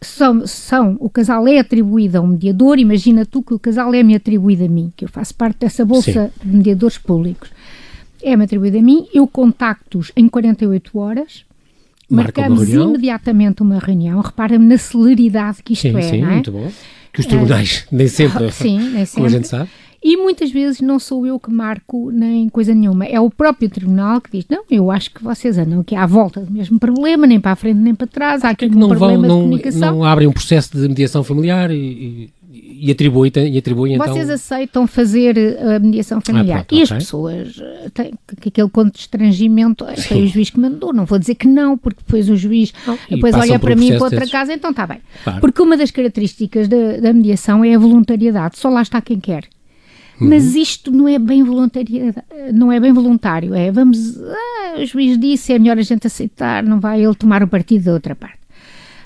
São, 0.00 0.46
são, 0.46 0.96
o 1.00 1.10
casal 1.10 1.48
é 1.48 1.58
atribuído 1.58 2.18
a 2.18 2.20
um 2.20 2.28
mediador, 2.28 2.78
imagina 2.78 3.26
tu 3.26 3.42
que 3.42 3.52
o 3.52 3.58
casal 3.58 3.92
é-me 3.92 4.14
atribuído 4.14 4.64
a 4.64 4.68
mim, 4.68 4.92
que 4.96 5.04
eu 5.04 5.08
faço 5.08 5.34
parte 5.34 5.58
dessa 5.58 5.84
bolsa 5.84 6.30
de 6.40 6.56
mediadores 6.56 6.98
públicos. 6.98 7.50
É-me 8.22 8.44
atribuído 8.44 8.78
a 8.78 8.82
mim, 8.82 9.08
eu 9.12 9.26
contacto-os 9.26 10.12
em 10.14 10.28
48 10.28 10.96
horas, 10.98 11.44
Marca 12.10 12.40
uma 12.42 12.48
marcamos 12.48 12.68
reunião. 12.68 12.88
imediatamente 12.90 13.62
uma 13.62 13.78
reunião, 13.78 14.20
repara-me 14.20 14.64
na 14.66 14.78
celeridade 14.78 15.62
que 15.62 15.72
isto 15.74 15.82
Sim, 15.82 15.96
é, 15.96 16.02
sim, 16.02 16.22
é? 16.22 16.26
muito 16.26 16.50
bom. 16.52 16.70
Que 17.12 17.20
os 17.20 17.26
tribunais 17.26 17.86
nem 17.90 18.08
sempre, 18.08 18.50
Sim, 18.52 18.78
nem 18.78 18.88
como 18.90 19.02
a 19.02 19.06
sempre. 19.06 19.30
gente 19.30 19.48
sabe. 19.48 19.68
E 20.02 20.16
muitas 20.16 20.52
vezes 20.52 20.80
não 20.80 20.98
sou 21.00 21.26
eu 21.26 21.40
que 21.40 21.50
marco 21.50 22.10
nem 22.12 22.48
coisa 22.48 22.72
nenhuma. 22.72 23.04
É 23.04 23.18
o 23.18 23.28
próprio 23.28 23.68
tribunal 23.68 24.20
que 24.20 24.30
diz: 24.30 24.46
Não, 24.48 24.62
eu 24.70 24.92
acho 24.92 25.12
que 25.12 25.22
vocês 25.24 25.58
andam 25.58 25.80
aqui 25.80 25.96
à 25.96 26.06
volta 26.06 26.40
do 26.40 26.52
mesmo 26.52 26.78
problema, 26.78 27.26
nem 27.26 27.40
para 27.40 27.50
a 27.50 27.56
frente 27.56 27.78
nem 27.78 27.94
para 27.94 28.06
trás. 28.06 28.44
Há 28.44 28.50
aqui 28.50 28.66
é 28.66 28.68
que 28.68 28.76
um 28.76 28.78
não 28.78 28.88
vão, 28.90 28.96
problema 28.96 29.22
de 29.22 29.28
não, 29.28 29.40
comunicação. 29.40 29.96
não 29.96 30.04
abrem 30.04 30.28
um 30.28 30.32
processo 30.32 30.70
de 30.76 30.86
mediação 30.86 31.24
familiar 31.24 31.72
e, 31.72 31.74
e, 31.74 32.30
e 32.80 32.90
atribuem, 32.90 33.32
e 33.52 33.58
atribuem 33.58 33.94
então. 33.94 34.06
Vocês 34.06 34.30
aceitam 34.30 34.86
fazer 34.86 35.36
eh, 35.36 35.76
a 35.76 35.78
mediação 35.78 36.20
familiar. 36.20 36.64
pronto, 36.64 36.74
e 36.78 36.82
as 36.82 36.88
pessoas 36.88 37.60
eh, 37.60 37.90
têm 37.92 38.14
que, 38.26 38.36
que 38.36 38.48
aquele 38.50 38.68
conto 38.68 38.92
de 38.92 39.00
estrangimento 39.00 39.84
eh, 39.84 39.96
foi 39.96 40.22
o 40.22 40.26
juiz 40.26 40.50
que 40.50 40.60
mandou. 40.60 40.92
Não 40.92 41.04
vou 41.04 41.18
dizer 41.18 41.34
que 41.34 41.48
não, 41.48 41.76
porque 41.76 42.00
depois 42.04 42.28
o 42.30 42.36
juiz 42.36 42.72
e 43.10 43.16
depois 43.16 43.34
olha 43.34 43.58
para 43.58 43.74
mim 43.74 43.88
e 43.88 43.94
para 43.96 44.04
outra 44.04 44.20
desses. 44.20 44.32
casa, 44.32 44.52
então 44.52 44.70
está 44.70 44.86
bem. 44.86 44.98
Claro. 45.24 45.40
Porque 45.40 45.60
uma 45.60 45.76
das 45.76 45.90
características 45.90 46.68
da, 46.68 46.98
da 46.98 47.12
mediação 47.12 47.64
é 47.64 47.74
a 47.74 47.78
voluntariedade. 47.78 48.58
Só 48.58 48.68
lá 48.68 48.82
está 48.82 49.00
quem 49.00 49.18
quer. 49.18 49.44
Uhum. 50.20 50.28
Mas 50.28 50.54
isto 50.54 50.90
não 50.90 51.08
é 51.08 51.18
bem 51.18 51.42
voluntariedade, 51.42 52.26
não 52.52 52.70
é 52.70 52.78
bem 52.78 52.92
voluntário. 52.92 53.54
É 53.54 53.70
vamos, 53.70 54.20
ah, 54.20 54.80
o 54.80 54.86
juiz 54.86 55.18
disse, 55.18 55.52
é 55.52 55.58
melhor 55.58 55.78
a 55.78 55.82
gente 55.82 56.06
aceitar, 56.06 56.62
não 56.62 56.80
vai 56.80 57.04
ele 57.04 57.14
tomar 57.14 57.42
o 57.42 57.48
partido 57.48 57.84
da 57.84 57.92
outra 57.92 58.14
parte. 58.14 58.37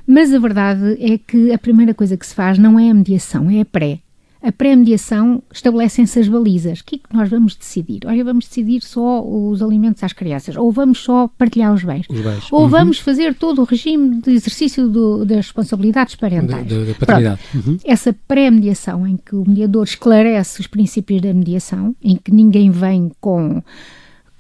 Mas 0.07 0.33
a 0.35 0.39
verdade 0.39 0.97
é 1.01 1.17
que 1.19 1.53
a 1.53 1.59
primeira 1.59 1.95
coisa 1.95 2.17
que 2.17 2.27
se 2.27 2.35
faz 2.35 2.59
não 2.59 2.79
é 2.79 2.91
a 2.91 2.95
mediação, 2.95 3.51
é 3.51 3.61
a 3.61 3.65
pré. 3.65 4.01
A 4.45 4.51
pré-mediação 4.51 5.41
estabelecem-se 5.55 6.19
as 6.19 6.27
balizas. 6.27 6.81
O 6.81 6.85
que 6.85 6.97
é 6.97 6.99
que 6.99 7.15
nós 7.15 7.31
vamos 7.31 7.55
decidir? 7.55 8.01
Olha, 8.07 8.25
vamos 8.25 8.45
decidir 8.49 8.83
só 8.83 9.25
os 9.25 9.63
alimentos 9.63 10.03
às 10.03 10.13
crianças, 10.13 10.57
ou 10.57 10.73
vamos 10.73 10.99
só 10.99 11.29
partilhar 11.39 11.73
os 11.73 11.85
bens, 11.85 12.07
Os 12.11 12.21
bens. 12.21 12.49
ou 12.51 12.63
Uhum. 12.63 12.69
vamos 12.69 12.99
fazer 12.99 13.37
todo 13.37 13.61
o 13.61 13.65
regime 13.65 14.21
de 14.21 14.33
exercício 14.33 14.89
do- 14.89 15.25
das 15.25 15.37
responsabilidades 15.47 16.17
Da, 16.17 16.21
parentais. 16.21 16.67
da- 16.67 16.95
paternidade. 16.99 17.41
Uhum. 17.55 17.77
Essa 17.85 18.13
pré-mediação, 18.27 19.07
em 19.07 19.17
que 19.17 19.37
o 19.37 19.45
mediador 19.49 19.85
esclarece 19.85 20.61
os 20.61 20.67
princípios 20.67 21.21
da 21.23 21.33
mediação, 21.33 21.95
em 22.03 22.17
que 22.17 22.33
ninguém 22.33 22.69
vem 22.69 23.13
com, 23.21 23.63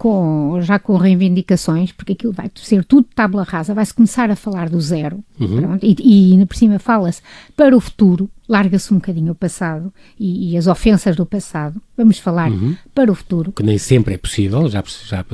com 0.02 0.60
já 0.60 0.80
com 0.80 0.96
reivindicações, 0.96 1.92
porque 1.92 2.14
aquilo 2.14 2.32
vai 2.32 2.50
ser 2.56 2.84
tudo 2.84 3.06
tábula 3.14 3.44
rasa, 3.44 3.72
vai-se 3.72 3.94
começar 3.94 4.32
a 4.32 4.34
falar 4.34 4.68
do 4.68 4.80
zero, 4.80 5.22
pronto, 5.38 5.78
e, 5.80 5.94
e 6.00 6.32
ainda 6.32 6.44
por 6.44 6.56
cima 6.56 6.80
fala-se 6.80 7.22
para 7.56 7.76
o 7.76 7.80
futuro, 7.80 8.28
larga-se 8.48 8.92
um 8.92 8.96
bocadinho 8.96 9.30
o 9.30 9.34
passado 9.36 9.94
e, 10.18 10.50
e 10.50 10.56
as 10.56 10.66
ofensas 10.66 11.14
do 11.14 11.24
passado, 11.24 11.80
vamos 11.96 12.18
falar 12.18 12.50
para 12.92 13.12
o 13.12 13.14
futuro. 13.14 13.52
Que 13.52 13.62
nem 13.62 13.78
sempre 13.78 14.14
é 14.14 14.18
possível, 14.18 14.68
já, 14.68 14.82
já 15.06 15.24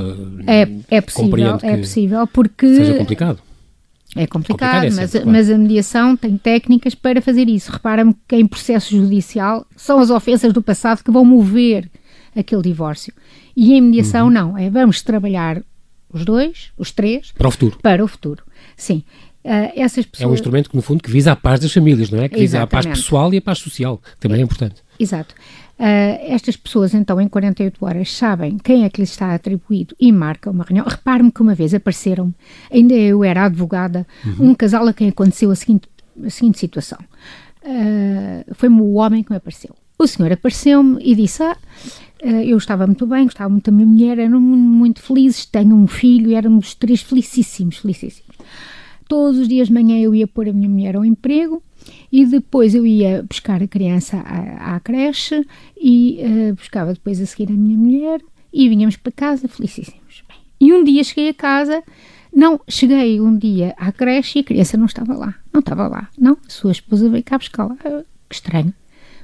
É, 0.46 0.68
é 0.90 1.00
possível, 1.00 1.58
é 1.62 1.76
possível, 1.78 2.26
porque 2.26 2.66
seja 2.74 2.98
complicado. 2.98 3.38
É 4.16 4.26
Complicado 4.26 4.82
complicado, 4.82 4.84
é 4.84 4.90
mas, 4.90 5.12
claro. 5.12 5.30
mas 5.30 5.50
a 5.50 5.56
mediação 5.58 6.16
tem 6.16 6.36
técnicas 6.36 6.94
para 6.94 7.20
fazer 7.22 7.48
isso. 7.48 7.70
Repara-me 7.70 8.14
que 8.26 8.36
em 8.36 8.46
processo 8.46 8.96
judicial 8.96 9.66
são 9.76 9.98
as 9.98 10.10
ofensas 10.10 10.52
do 10.52 10.62
passado 10.62 11.04
que 11.04 11.10
vão 11.10 11.24
mover 11.24 11.88
aquele 12.38 12.62
divórcio. 12.62 13.12
E 13.56 13.74
em 13.74 13.80
mediação, 13.80 14.26
Uhum. 14.26 14.32
não. 14.32 14.58
É 14.58 14.70
vamos 14.70 15.02
trabalhar 15.02 15.62
os 16.12 16.24
dois, 16.24 16.70
os 16.78 16.90
três, 16.92 17.32
Para 17.32 17.48
o 17.48 17.50
futuro. 17.50 17.78
para 17.82 18.04
o 18.04 18.08
futuro. 18.08 18.42
Sim. 18.76 19.02
Ah, 19.44 19.72
essas 19.76 19.98
É 20.04 20.08
um 20.08 20.10
pessoas. 20.10 20.34
instrumento 20.34 20.70
que, 20.70 20.76
no 20.76 20.82
fundo, 20.82 21.02
que 21.02 21.10
visa 21.10 21.32
a 21.32 21.36
paz 21.36 21.60
das 21.60 21.72
famílias, 21.72 22.10
não 22.10 22.20
é? 22.22 22.28
Que 22.28 22.38
visa 22.38 22.62
a 22.62 22.66
paz 22.66 22.84
pessoal 22.86 23.32
e 23.32 23.38
a 23.38 23.42
paz 23.42 23.58
social, 23.58 23.98
que 23.98 24.16
também 24.18 24.40
é 24.40 24.42
importante. 24.44 24.82
Exato. 24.98 25.34
Ah, 25.78 26.18
estas 26.26 26.56
pessoas, 26.56 26.92
então, 26.92 27.20
em 27.20 27.28
48 27.28 27.84
horas, 27.84 28.12
sabem 28.12 28.58
quem 28.58 28.84
é 28.84 28.90
que 28.90 29.00
lhes 29.00 29.10
está 29.10 29.32
atribuído 29.34 29.94
e 29.98 30.10
marcam 30.10 30.52
uma 30.52 30.64
reunião. 30.64 30.84
Repare-me 30.86 31.30
que 31.30 31.40
uma 31.40 31.54
vez 31.54 31.72
apareceram, 31.72 32.34
ainda 32.70 32.94
eu 32.94 33.22
era 33.22 33.44
advogada, 33.44 34.06
um 34.40 34.54
casal 34.54 34.86
a 34.88 34.92
quem 34.92 35.08
aconteceu 35.08 35.50
a 35.50 35.54
seguinte, 35.54 35.88
a 36.24 36.30
seguinte 36.30 36.58
situação. 36.58 36.98
Ah, 37.64 38.44
Foi-me 38.54 38.80
o 38.80 38.94
homem 38.94 39.22
que 39.22 39.30
me 39.30 39.36
apareceu. 39.36 39.74
O 39.98 40.06
senhor 40.06 40.32
apareceu-me 40.32 40.98
e 41.02 41.14
disse: 41.14 41.42
Ah, 41.42 41.56
ah, 42.22 42.44
eu 42.44 42.56
estava 42.56 42.86
muito 42.86 43.06
bem, 43.06 43.24
gostava 43.24 43.50
muito 43.50 43.70
da 43.70 43.76
minha 43.76 43.86
mulher, 43.86 44.18
eram 44.18 44.40
muito 44.40 45.02
felizes, 45.02 45.44
tenho 45.44 45.74
um 45.74 45.86
filho, 45.86 46.36
éramos 46.36 46.74
três 46.74 47.02
felicíssimos, 47.02 47.78
felicíssimos. 47.78 48.36
Todos 49.08 49.40
os 49.40 49.48
dias 49.48 49.68
de 49.68 49.74
manhã 49.74 49.98
eu 49.98 50.14
ia 50.14 50.26
pôr 50.26 50.48
a 50.48 50.52
minha 50.52 50.68
mulher 50.68 50.94
ao 50.94 51.04
emprego 51.04 51.62
e 52.12 52.24
depois 52.26 52.74
eu 52.74 52.86
ia 52.86 53.24
buscar 53.28 53.62
a 53.62 53.66
criança 53.66 54.18
à, 54.18 54.76
à 54.76 54.80
creche 54.80 55.44
e 55.76 56.20
eh, 56.20 56.52
buscava 56.52 56.92
depois 56.92 57.20
a 57.20 57.26
seguir 57.26 57.48
a 57.50 57.56
minha 57.56 57.76
mulher 57.76 58.20
e 58.52 58.68
vinhamos 58.68 58.96
para 58.96 59.10
casa 59.10 59.48
felicíssimos. 59.48 60.22
Bem, 60.28 60.38
e 60.60 60.72
um 60.72 60.84
dia 60.84 61.02
cheguei 61.02 61.30
a 61.30 61.34
casa, 61.34 61.82
não, 62.34 62.60
cheguei 62.68 63.20
um 63.20 63.36
dia 63.36 63.74
à 63.78 63.90
creche 63.90 64.38
e 64.38 64.40
a 64.42 64.44
criança 64.44 64.76
não 64.76 64.86
estava 64.86 65.14
lá. 65.14 65.34
Não 65.52 65.60
estava 65.60 65.88
lá, 65.88 66.08
não. 66.18 66.36
A 66.46 66.50
sua 66.50 66.72
esposa 66.72 67.08
veio 67.08 67.24
cá 67.24 67.38
buscá-la. 67.38 67.76
Ah, 67.84 68.02
Que 68.28 68.34
estranho. 68.34 68.74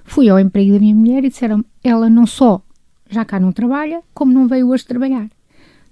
Fui 0.04 0.28
ao 0.28 0.38
emprego 0.38 0.72
da 0.74 0.78
minha 0.78 0.94
mulher 0.94 1.24
e 1.24 1.28
disseram 1.30 1.64
ela 1.82 2.08
não 2.10 2.26
só 2.26 2.62
já 3.10 3.24
cá 3.24 3.38
não 3.40 3.52
trabalha, 3.52 4.00
como 4.12 4.32
não 4.32 4.46
veio 4.48 4.68
hoje 4.68 4.84
trabalhar. 4.84 5.28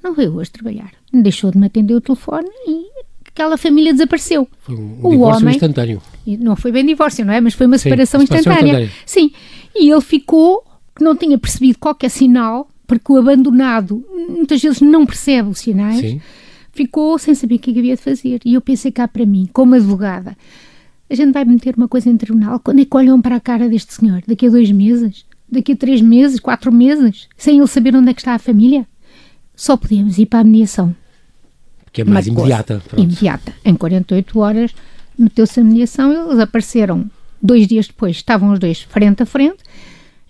Não 0.03 0.15
veio 0.15 0.35
hoje 0.35 0.51
trabalhar. 0.51 0.91
Deixou 1.13 1.51
de 1.51 1.59
me 1.59 1.67
atender 1.67 1.95
o 1.95 2.01
telefone 2.01 2.49
e 2.67 2.87
aquela 3.29 3.57
família 3.57 3.93
desapareceu. 3.93 4.49
Foi 4.61 4.75
um, 4.75 4.99
O 5.03 5.09
um 5.09 5.11
divórcio 5.13 5.43
homem- 5.43 5.55
instantâneo. 5.55 6.03
E 6.27 6.37
não 6.37 6.57
foi 6.57 6.73
bem 6.73 6.85
divórcio, 6.85 7.25
não 7.25 7.33
é? 7.33 7.41
Mas 7.41 7.55
foi 7.55 7.67
uma 7.67 7.79
Sim, 7.79 7.85
separação 7.85 8.23
instantânea. 8.23 8.59
instantânea. 8.61 8.91
Sim. 9.07 9.31
E 9.75 9.91
ele 9.91 10.01
ficou, 10.01 10.65
que 10.97 11.05
não 11.05 11.15
tinha 11.17 11.39
percebido 11.39 11.79
qualquer 11.79 12.09
sinal, 12.11 12.69
porque 12.87 13.13
o 13.13 13.17
abandonado 13.17 14.05
muitas 14.29 14.61
vezes 14.61 14.81
não 14.81 15.07
percebe 15.07 15.49
os 15.49 15.61
sinais, 15.61 16.01
Sim. 16.01 16.21
ficou 16.73 17.17
sem 17.19 17.35
saber 17.35 17.55
o 17.55 17.59
que 17.59 17.71
é 17.71 17.73
que 17.75 17.79
havia 17.79 17.97
de 17.97 18.03
fazer. 18.03 18.41
E 18.45 18.55
eu 18.55 18.61
pensei 18.61 18.91
cá 18.91 19.07
para 19.07 19.25
mim, 19.25 19.49
como 19.53 19.75
advogada, 19.77 20.37
a 21.13 21.17
gente 21.17 21.33
vai 21.33 21.45
meter 21.45 21.75
uma 21.77 21.89
coisa 21.89 22.09
em 22.11 22.17
tribunal, 22.17 22.59
quando 22.61 22.81
é 22.81 22.85
que 22.85 22.97
olham 22.97 23.21
para 23.21 23.37
a 23.37 23.41
cara 23.41 23.69
deste 23.69 23.93
senhor? 23.95 24.23
Daqui 24.27 24.47
a 24.47 24.51
dois 24.51 24.71
meses? 24.71 25.25
Daqui 25.51 25.73
a 25.73 25.77
três 25.77 26.01
meses? 26.01 26.41
Quatro 26.41 26.73
meses? 26.73 27.29
Sem 27.37 27.59
ele 27.59 27.67
saber 27.67 27.95
onde 27.95 28.11
é 28.11 28.15
que 28.15 28.21
está 28.21 28.35
a 28.35 28.39
família? 28.39 28.87
Só 29.55 29.77
podíamos 29.77 30.19
ir 30.19 30.27
para 30.27 30.41
a 30.41 30.45
mediação 30.45 30.95
Que 31.93 32.01
é 32.01 32.05
mais 32.05 32.27
marcou-se. 32.27 32.49
imediata. 32.51 32.83
Pronto. 32.89 33.03
Imediata. 33.03 33.53
Em 33.65 33.75
48 33.75 34.39
horas 34.39 34.75
meteu-se 35.19 35.61
a 35.61 35.65
mediação, 35.65 36.11
eles 36.31 36.39
apareceram 36.41 37.09
dois 37.41 37.67
dias 37.67 37.87
depois, 37.87 38.17
estavam 38.17 38.51
os 38.53 38.59
dois 38.59 38.81
frente 38.81 39.23
a 39.23 39.27
frente, 39.27 39.59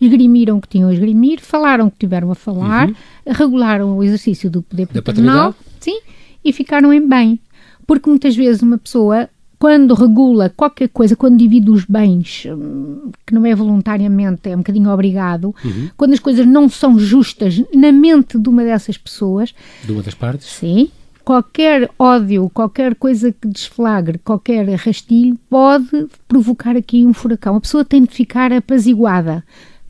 esgrimiram 0.00 0.56
o 0.58 0.60
que 0.60 0.68
tinham 0.68 0.88
a 0.88 0.92
esgrimir, 0.92 1.40
falaram 1.40 1.86
o 1.86 1.90
que 1.90 1.98
tiveram 1.98 2.30
a 2.32 2.34
falar, 2.34 2.90
regularam 3.26 3.96
o 3.96 4.02
exercício 4.02 4.50
do 4.50 4.60
poder 4.62 4.88
Uhum. 4.94 5.02
Paternal, 5.02 5.54
sim, 5.78 6.00
e 6.44 6.52
ficaram 6.52 6.92
em 6.92 7.06
bem. 7.06 7.38
Porque 7.86 8.08
muitas 8.10 8.34
vezes 8.34 8.62
uma 8.62 8.76
pessoa, 8.78 9.28
quando 9.62 9.94
regula 9.94 10.50
qualquer 10.50 10.88
coisa, 10.88 11.14
quando 11.14 11.38
divide 11.38 11.70
os 11.70 11.84
bens, 11.84 12.46
hum, 12.46 13.12
que 13.24 13.32
não 13.32 13.46
é 13.46 13.54
voluntariamente, 13.54 14.48
é 14.50 14.54
um 14.56 14.58
bocadinho 14.58 14.90
obrigado, 14.90 15.54
Uhum. 15.64 15.88
quando 15.96 16.14
as 16.14 16.18
coisas 16.18 16.44
não 16.44 16.68
são 16.68 16.98
justas 16.98 17.62
na 17.72 17.92
mente 17.92 18.36
de 18.36 18.48
uma 18.48 18.64
dessas 18.64 18.98
pessoas, 18.98 19.54
De 19.84 19.92
uma 19.92 20.02
das 20.02 20.14
partes. 20.14 20.48
Sim. 20.48 20.90
Qualquer 21.24 21.88
ódio, 21.96 22.50
qualquer 22.52 22.96
coisa 22.96 23.30
que 23.30 23.46
desflagre, 23.46 24.18
qualquer 24.18 24.68
rastilho 24.74 25.38
pode 25.48 26.08
provocar 26.26 26.76
aqui 26.76 27.06
um 27.06 27.12
furacão. 27.14 27.54
A 27.54 27.60
pessoa 27.60 27.84
tem 27.84 28.02
de 28.02 28.12
ficar 28.12 28.52
apaziguada. 28.52 29.44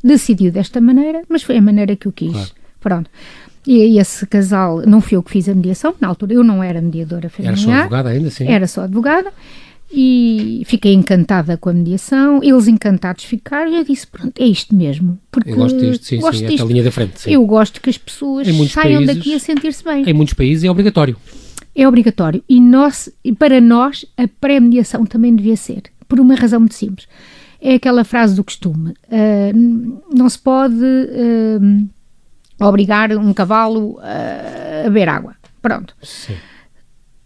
Decidiu 0.04 0.52
desta 0.52 0.82
maneira, 0.82 1.22
mas 1.30 1.42
foi 1.42 1.56
a 1.56 1.62
maneira 1.62 1.96
que 1.96 2.06
eu 2.06 2.12
quis. 2.12 2.30
Claro. 2.32 2.50
Pronto. 2.78 3.08
E 3.66 3.98
esse 3.98 4.27
casal, 4.27 4.83
não 4.87 5.01
fui 5.01 5.16
eu 5.16 5.22
que 5.22 5.31
fiz 5.31 5.48
a 5.48 5.55
mediação, 5.55 5.94
na 6.01 6.09
altura 6.09 6.35
eu 6.35 6.42
não 6.42 6.62
era 6.62 6.81
mediadora 6.81 7.27
Era 7.27 7.31
familiar. 7.31 7.57
só 7.59 7.70
advogada 7.72 8.09
ainda, 8.09 8.31
sim. 8.31 8.46
Era 8.48 8.66
só 8.66 8.83
advogada. 8.83 9.33
e 9.94 10.62
fiquei 10.66 10.94
encantada 10.94 11.57
com 11.59 11.68
a 11.68 11.72
mediação, 11.72 12.42
eles 12.42 12.66
encantados 12.66 13.25
ficaram 13.25 13.70
e 13.70 13.77
eu 13.77 13.85
disse, 13.85 14.07
pronto, 14.07 14.33
é 14.40 14.46
isto 14.46 14.75
mesmo. 14.75 15.18
Porque 15.31 15.51
Eu 15.51 15.57
gosto 15.57 15.79
disto, 15.79 16.05
sim, 16.07 16.18
gosto 16.18 16.38
sim, 16.38 16.46
disto. 16.46 16.55
esta 16.62 16.72
linha 16.72 16.83
da 16.83 16.90
frente. 16.90 17.20
Sim. 17.20 17.31
Eu 17.33 17.44
gosto 17.44 17.79
que 17.81 17.90
as 17.90 17.98
pessoas 17.98 18.46
saiam 18.70 19.01
países- 19.05 19.16
daqui 19.16 19.35
a 19.35 19.38
sentir-se 19.38 19.85
bem. 19.85 20.03
Em 20.09 20.14
muitos 20.14 20.33
países 20.35 20.64
é 20.64 20.70
obrigatório. 20.70 21.14
É 21.77 21.87
obrigatório. 21.87 22.42
E, 22.48 22.59
nós, 22.61 23.11
para 23.38 23.61
nós, 23.61 24.05
a 24.16 24.27
pré-mediação 24.40 25.05
também 25.05 25.35
devia 25.37 25.57
ser. 25.57 25.83
Por 26.09 26.18
uma 26.20 26.35
razão 26.37 26.61
muito 26.61 26.75
simples. 26.75 27.07
É 27.61 27.75
aquela 27.75 28.03
frase 28.03 28.35
do 28.35 28.42
costume. 28.42 28.94
n- 29.11 29.98
não 30.12 30.29
se 30.29 30.38
pode 30.38 30.75
ah, 30.75 31.85
obrigar 32.68 33.12
um 33.12 33.33
cavalo 33.33 33.98
a 34.01 34.85
beber 34.85 35.09
água. 35.09 35.35
Pronto. 35.61 35.94
Sim. 36.03 36.35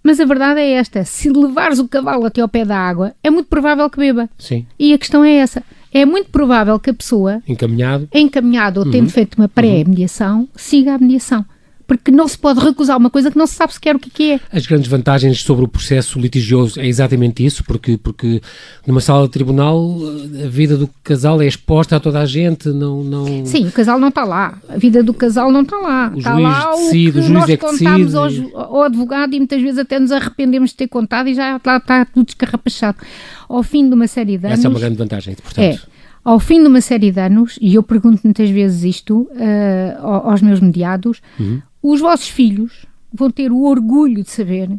Mas 0.03 0.20
a 0.20 0.25
verdade 0.25 0.61
é 0.61 0.72
esta: 0.72 1.05
se 1.05 1.29
levares 1.31 1.79
o 1.79 1.88
cavalo 1.88 2.27
até 2.27 2.40
ao 2.40 2.49
pé 2.49 2.64
da 2.64 2.79
água, 2.79 3.12
é 3.25 3.31
muito 3.31 3.49
provável 3.49 3.88
que 3.90 3.99
beba. 3.99 4.29
Sim. 4.38 4.66
E 4.79 4.92
a 4.94 4.99
questão 4.99 5.25
é 5.25 5.35
essa: 5.37 5.62
é 5.92 6.05
muito 6.05 6.31
provável 6.31 6.79
que 6.79 6.90
a 6.90 6.94
pessoa, 6.94 7.42
Encaminhado. 7.49 8.09
encaminhada 8.14 8.81
ou 8.81 8.90
tendo 8.90 9.11
feito 9.11 9.35
uma 9.37 9.49
pré-mediação, 9.49 10.49
siga 10.55 10.94
a 10.94 10.99
mediação. 10.99 11.44
Porque 11.87 12.11
não 12.11 12.27
se 12.27 12.37
pode 12.37 12.59
recusar 12.59 12.96
uma 12.99 13.09
coisa 13.09 13.31
que 13.31 13.38
não 13.38 13.46
se 13.46 13.55
sabe 13.55 13.72
sequer 13.72 13.94
o 13.94 13.99
que 14.01 14.11
que 14.11 14.33
é. 14.33 14.40
As 14.53 14.66
grandes 14.66 14.88
vantagens 14.90 15.40
sobre 15.42 15.64
o 15.64 15.68
processo 15.68 16.18
litigioso 16.18 16.81
é 16.81 16.87
exatamente 16.87 17.46
isso, 17.46 17.62
porque, 17.62 17.96
porque 17.96 18.42
numa 18.85 19.01
sala 19.01 19.27
de 19.27 19.31
tribunal 19.33 19.96
a 20.44 20.49
vida 20.49 20.77
do 20.77 20.90
casal 21.05 21.40
é 21.40 21.46
exposta 21.46 21.94
a 21.94 22.01
toda 22.01 22.18
a 22.20 22.27
gente, 22.27 22.68
não... 22.70 23.05
não... 23.05 23.46
Sim, 23.46 23.68
o 23.68 23.72
casal 23.72 24.01
não 24.01 24.09
está 24.09 24.25
lá. 24.25 24.59
A 24.68 24.77
vida 24.77 25.01
do 25.03 25.14
casal 25.14 25.53
não 25.53 25.62
está 25.62 25.77
lá. 25.79 26.11
O 26.12 26.18
está 26.18 26.33
juiz 26.33 26.42
lá 26.44 26.75
o 26.75 26.77
decide, 26.79 27.12
que 27.12 27.18
o 27.18 27.22
juiz 27.22 27.33
nós 27.33 27.51
é 27.51 27.57
decide. 27.57 28.51
ao, 28.55 28.83
advogado 28.83 29.35
e 29.35 29.38
muitas 29.38 29.62
vezes 29.62 29.79
até 29.79 30.01
nos 30.01 30.11
arrependemos 30.11 30.70
de 30.70 30.77
ter 30.77 30.88
contado 30.88 31.29
e 31.29 31.35
já 31.35 31.61
lá 31.64 31.77
está 31.77 32.05
tudo 32.05 32.29
escarrapachado. 32.31 32.99
Ao 33.49 33.62
fim 33.62 33.88
de 33.88 33.94
uma 33.94 34.09
série 34.09 34.37
de 34.38 34.44
anos... 34.46 34.59
Essa 34.59 34.66
é 34.66 34.70
uma 34.70 34.81
grande 34.81 34.96
vantagem, 34.96 35.35
É. 35.35 35.40
portanto. 35.40 35.87
Ao 36.25 36.40
fim 36.40 36.61
de 36.61 36.66
uma 36.66 36.81
série 36.81 37.12
de 37.12 37.20
anos, 37.20 37.57
e 37.62 37.77
eu 37.77 37.85
pergunto 37.85 38.22
muitas 38.25 38.51
vezes 38.51 38.83
isto 38.83 39.29
ao- 40.01 40.31
aos 40.31 40.42
meus 40.42 40.59
mediados, 40.59 41.20
Uhum. 41.38 41.62
Os 41.92 42.01
vossos 42.01 42.29
filhos 42.29 42.87
vão 43.12 43.31
ter 43.31 43.53
o 43.53 43.62
orgulho 43.62 44.22
de 44.22 44.31
saber 44.31 44.70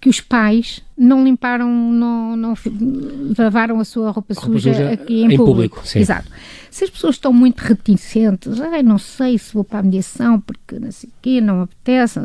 que 0.00 0.08
os 0.08 0.20
pais 0.20 0.80
não 0.96 1.24
limparam, 1.24 1.68
não, 1.68 2.36
não 2.36 2.54
lavaram 3.36 3.80
a 3.80 3.84
sua 3.84 4.10
roupa, 4.10 4.34
Roupa 4.34 4.52
suja, 4.52 4.72
suja 4.72 4.90
aqui 4.90 5.22
em, 5.22 5.32
em 5.32 5.36
público. 5.36 5.76
público. 5.76 5.98
Exato. 5.98 6.30
Se 6.70 6.84
as 6.84 6.90
pessoas 6.90 7.16
estão 7.16 7.32
muito 7.32 7.60
reticentes, 7.60 8.60
ai, 8.60 8.82
não 8.82 8.98
sei 8.98 9.38
se 9.38 9.54
vou 9.54 9.64
para 9.64 9.80
a 9.80 9.82
mediação 9.82 10.40
porque 10.40 10.78
não 10.78 10.92
sei 10.92 11.08
o 11.08 11.12
quê, 11.20 11.40
não 11.40 11.56
me 11.56 11.62
apetece, 11.64 12.20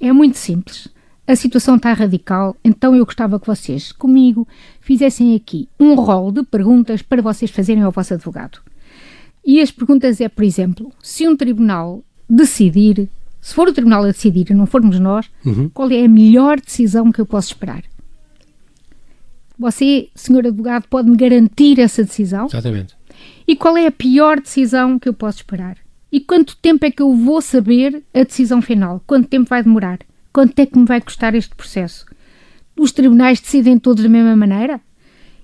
é 0.00 0.12
muito 0.12 0.38
simples. 0.38 0.88
A 1.26 1.36
situação 1.36 1.76
está 1.76 1.92
radical, 1.92 2.56
então 2.64 2.96
eu 2.96 3.04
gostava 3.04 3.38
que 3.38 3.46
vocês, 3.46 3.92
comigo, 3.92 4.46
fizessem 4.80 5.36
aqui 5.36 5.68
um 5.78 5.94
rol 5.94 6.32
de 6.32 6.42
perguntas 6.42 7.00
para 7.00 7.22
vocês 7.22 7.50
fazerem 7.50 7.82
ao 7.82 7.92
vosso 7.92 8.14
advogado. 8.14 8.58
E 9.44 9.60
as 9.60 9.70
perguntas 9.70 10.20
é, 10.20 10.28
por 10.28 10.44
exemplo, 10.44 10.92
se 11.00 11.26
um 11.28 11.36
tribunal 11.36 12.02
decidir, 12.28 13.08
se 13.42 13.52
for 13.54 13.68
o 13.68 13.72
tribunal 13.74 14.04
a 14.04 14.06
decidir 14.06 14.50
e 14.50 14.54
não 14.54 14.64
formos 14.66 14.98
nós, 14.98 15.28
Uhum. 15.44 15.68
qual 15.68 15.90
é 15.90 16.04
a 16.04 16.08
melhor 16.08 16.58
decisão 16.60 17.12
que 17.12 17.20
eu 17.20 17.26
posso 17.26 17.48
esperar? 17.48 17.82
Você, 19.58 20.08
senhor 20.14 20.46
advogado, 20.46 20.86
pode-me 20.88 21.16
garantir 21.16 21.78
essa 21.78 22.02
decisão? 22.02 22.46
Exatamente. 22.46 22.94
E 23.46 23.54
qual 23.54 23.76
é 23.76 23.86
a 23.86 23.92
pior 23.92 24.40
decisão 24.40 24.98
que 24.98 25.08
eu 25.08 25.12
posso 25.14 25.38
esperar? 25.38 25.76
E 26.10 26.20
quanto 26.20 26.56
tempo 26.56 26.84
é 26.84 26.90
que 26.90 27.02
eu 27.02 27.14
vou 27.14 27.40
saber 27.42 28.02
a 28.14 28.22
decisão 28.22 28.62
final? 28.62 29.02
Quanto 29.06 29.28
tempo 29.28 29.48
vai 29.50 29.62
demorar? 29.62 29.98
Quanto 30.32 30.58
é 30.58 30.66
que 30.66 30.78
me 30.78 30.84
vai 30.86 31.00
custar 31.00 31.34
este 31.34 31.54
processo? 31.54 32.06
Os 32.78 32.92
tribunais 32.92 33.40
decidem 33.40 33.78
todos 33.78 34.02
da 34.02 34.08
mesma 34.08 34.34
maneira? 34.36 34.80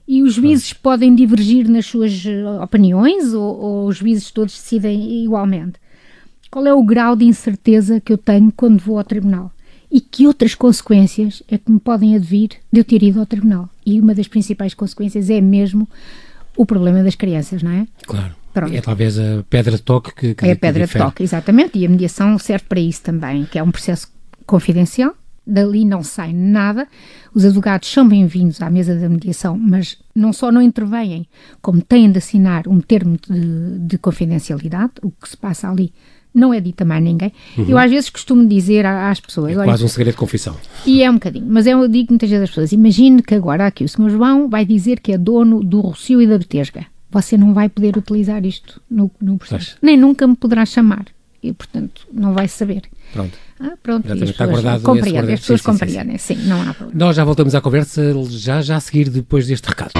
E 0.06 0.22
os 0.22 0.34
juízes 0.34 0.72
podem 0.72 1.14
divergir 1.14 1.68
nas 1.68 1.84
suas 1.84 2.24
eh, 2.24 2.44
opiniões 2.62 3.34
ou, 3.34 3.58
ou 3.60 3.86
os 3.88 3.98
juízes 3.98 4.30
todos 4.30 4.54
decidem 4.54 5.22
igualmente? 5.24 5.74
Qual 6.50 6.66
é 6.66 6.72
o 6.72 6.82
grau 6.82 7.14
de 7.14 7.24
incerteza 7.24 8.00
que 8.00 8.12
eu 8.12 8.18
tenho 8.18 8.52
quando 8.54 8.80
vou 8.80 8.98
ao 8.98 9.04
tribunal? 9.04 9.52
E 9.90 10.00
que 10.00 10.26
outras 10.26 10.54
consequências 10.54 11.42
é 11.48 11.56
que 11.56 11.70
me 11.70 11.80
podem 11.80 12.14
advir 12.14 12.50
de 12.72 12.80
eu 12.80 12.84
ter 12.84 13.02
ido 13.02 13.20
ao 13.20 13.26
tribunal? 13.26 13.68
E 13.84 14.00
uma 14.00 14.14
das 14.14 14.28
principais 14.28 14.74
consequências 14.74 15.30
é 15.30 15.40
mesmo 15.40 15.88
o 16.56 16.66
problema 16.66 17.02
das 17.02 17.14
crianças, 17.14 17.62
não 17.62 17.70
é? 17.70 17.86
Claro. 18.06 18.34
Pronto. 18.52 18.74
É 18.74 18.80
talvez 18.80 19.18
a 19.18 19.44
pedra 19.48 19.76
de 19.76 19.82
toque 19.82 20.14
que, 20.14 20.34
que 20.34 20.46
É 20.46 20.52
a 20.52 20.56
pedra 20.56 20.86
de 20.86 20.92
toque, 20.92 21.22
exatamente, 21.22 21.78
e 21.78 21.86
a 21.86 21.88
mediação 21.88 22.38
serve 22.38 22.64
para 22.68 22.80
isso 22.80 23.02
também, 23.02 23.44
que 23.44 23.58
é 23.58 23.62
um 23.62 23.70
processo 23.70 24.08
confidencial, 24.46 25.14
dali 25.46 25.84
não 25.84 26.02
sai 26.02 26.32
nada. 26.32 26.88
Os 27.32 27.44
advogados 27.44 27.88
são 27.88 28.08
bem-vindos 28.08 28.60
à 28.60 28.68
mesa 28.68 28.96
da 28.96 29.08
mediação, 29.08 29.56
mas 29.56 29.98
não 30.14 30.32
só 30.32 30.50
não 30.50 30.60
intervêm, 30.60 31.26
como 31.62 31.80
têm 31.80 32.10
de 32.10 32.18
assinar 32.18 32.66
um 32.66 32.80
termo 32.80 33.18
de, 33.28 33.78
de 33.80 33.98
confidencialidade, 33.98 34.92
o 35.02 35.10
que 35.10 35.28
se 35.28 35.36
passa 35.36 35.70
ali 35.70 35.92
não 36.34 36.52
é 36.54 36.60
dito 36.60 36.82
a 36.82 36.84
mais 36.84 37.02
ninguém. 37.02 37.32
Eu 37.56 37.76
às 37.78 37.90
vezes 37.90 38.10
costumo 38.10 38.46
dizer 38.46 38.84
às 38.86 39.20
pessoas, 39.20 39.52
É 39.56 39.64
quase 39.64 39.84
um 39.84 39.88
segredo 39.88 40.14
de 40.14 40.18
confissão. 40.18 40.56
e 40.86 41.02
é 41.02 41.10
um 41.10 41.14
bocadinho, 41.14 41.46
mas 41.48 41.66
eu 41.66 41.86
digo 41.88 42.08
muitas 42.10 42.28
vezes 42.28 42.44
às 42.44 42.50
pessoas: 42.50 42.72
imagine 42.72 43.22
que 43.22 43.34
agora 43.34 43.66
aqui 43.66 43.84
o 43.84 43.88
Sr. 43.88 44.10
João 44.10 44.48
vai 44.48 44.64
dizer 44.64 45.00
que 45.00 45.12
é 45.12 45.18
dono 45.18 45.62
do 45.62 45.80
Rocio 45.80 46.20
e 46.22 46.26
da 46.26 46.38
Betesga. 46.38 46.86
Você 47.10 47.38
não 47.38 47.54
vai 47.54 47.68
poder 47.70 47.96
utilizar 47.96 48.44
isto 48.44 48.80
no, 48.90 49.10
no 49.20 49.38
processo. 49.38 49.76
Nem 49.80 49.96
nunca 49.96 50.26
me 50.26 50.36
poderá 50.36 50.66
chamar. 50.66 51.06
E, 51.42 51.52
portanto, 51.52 52.06
não 52.12 52.34
vai 52.34 52.48
saber. 52.48 52.82
Pronto. 53.12 53.38
Ah, 53.60 53.72
pronto, 53.82 54.04
Exatamente, 54.06 54.30
está 54.32 54.46
guardado 54.46 54.82
compreendem. 54.82 55.34
As 55.34 55.40
pessoas 55.40 55.60
sim, 55.62 55.72
sim, 55.72 55.78
sim, 55.78 55.86
compreendem, 55.86 56.18
sim, 56.18 56.34
não 56.46 56.60
há 56.60 56.74
problema. 56.74 56.92
Nós 57.06 57.16
já 57.16 57.24
voltamos 57.24 57.54
à 57.54 57.60
conversa, 57.60 58.12
já 58.30 58.60
já 58.60 58.76
a 58.76 58.80
seguir 58.80 59.08
depois 59.08 59.46
deste 59.46 59.66
recado. 59.66 59.92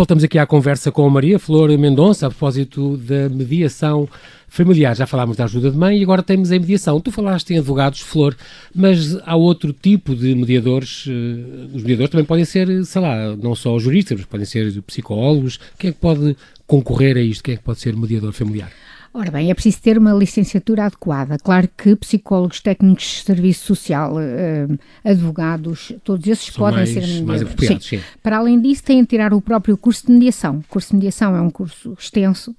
Voltamos 0.00 0.24
aqui 0.24 0.38
à 0.38 0.46
conversa 0.46 0.90
com 0.90 1.06
a 1.06 1.10
Maria 1.10 1.38
Flor 1.38 1.68
Mendonça 1.76 2.26
a 2.26 2.30
propósito 2.30 2.96
da 2.96 3.28
mediação 3.28 4.08
familiar. 4.48 4.96
Já 4.96 5.06
falámos 5.06 5.36
da 5.36 5.44
ajuda 5.44 5.70
de 5.70 5.76
mãe 5.76 5.98
e 5.98 6.02
agora 6.02 6.22
temos 6.22 6.50
a 6.50 6.58
mediação. 6.58 6.98
Tu 7.02 7.12
falaste 7.12 7.50
em 7.50 7.58
advogados, 7.58 8.00
Flor, 8.00 8.34
mas 8.74 9.18
há 9.26 9.36
outro 9.36 9.74
tipo 9.74 10.16
de 10.16 10.34
mediadores. 10.34 11.04
eh, 11.06 11.76
Os 11.76 11.82
mediadores 11.82 12.10
também 12.12 12.24
podem 12.24 12.46
ser, 12.46 12.82
sei 12.86 13.02
lá, 13.02 13.36
não 13.36 13.54
só 13.54 13.78
juristas, 13.78 14.16
mas 14.16 14.26
podem 14.26 14.46
ser 14.46 14.80
psicólogos. 14.84 15.60
Quem 15.78 15.90
é 15.90 15.92
que 15.92 15.98
pode 15.98 16.34
concorrer 16.66 17.18
a 17.18 17.20
isto? 17.20 17.44
Quem 17.44 17.52
é 17.52 17.56
que 17.58 17.62
pode 17.62 17.80
ser 17.80 17.94
mediador 17.94 18.32
familiar? 18.32 18.72
Ora 19.12 19.30
bem, 19.30 19.50
é 19.50 19.54
preciso 19.54 19.82
ter 19.82 19.98
uma 19.98 20.12
licenciatura 20.12 20.84
adequada. 20.84 21.36
Claro 21.36 21.68
que 21.76 21.96
psicólogos, 21.96 22.60
técnicos 22.60 23.04
de 23.04 23.24
serviço 23.24 23.66
social, 23.66 24.14
eh, 24.20 24.68
advogados, 25.04 25.92
todos 26.04 26.26
esses 26.28 26.46
São 26.46 26.54
podem 26.54 26.76
mais- 26.78 26.90
ser 26.90 27.00
mediadores. 27.00 27.42
apropriados, 27.42 27.86
sim. 27.88 28.00
Para 28.22 28.38
além 28.38 28.60
disso, 28.60 28.84
têm 28.84 29.00
de 29.02 29.08
tirar 29.08 29.34
o 29.34 29.40
próprio 29.40 29.76
curso 29.76 30.06
de 30.06 30.12
mediação. 30.12 30.58
O 30.58 30.64
curso 30.68 30.90
de 30.90 30.94
mediação 30.96 31.34
é 31.34 31.40
um 31.40 31.50
curso 31.50 31.96
extenso, 31.98 32.54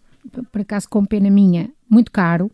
por 0.51 0.61
acaso 0.61 0.89
com 0.89 1.05
pena 1.05 1.29
minha, 1.29 1.69
muito 1.89 2.11
caro, 2.11 2.51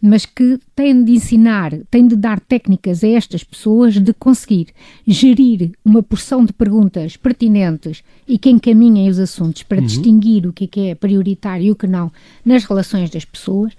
mas 0.00 0.26
que 0.26 0.58
tem 0.74 1.02
de 1.02 1.12
ensinar, 1.12 1.72
tem 1.90 2.06
de 2.06 2.16
dar 2.16 2.38
técnicas 2.38 3.02
a 3.02 3.08
estas 3.08 3.42
pessoas 3.42 3.94
de 3.94 4.12
conseguir 4.12 4.68
gerir 5.06 5.72
uma 5.84 6.02
porção 6.02 6.44
de 6.44 6.52
perguntas 6.52 7.16
pertinentes 7.16 8.02
e 8.28 8.38
que 8.38 8.50
encaminhem 8.50 9.08
os 9.08 9.18
assuntos 9.18 9.62
para 9.62 9.80
distinguir 9.80 10.46
o 10.46 10.52
que 10.52 10.64
é 10.64 10.66
que 10.66 10.80
é 10.88 10.94
prioritário 10.94 11.66
e 11.66 11.70
o 11.70 11.76
que 11.76 11.86
não 11.86 12.12
nas 12.44 12.64
relações 12.64 13.10
das 13.10 13.24
pessoas 13.24 13.72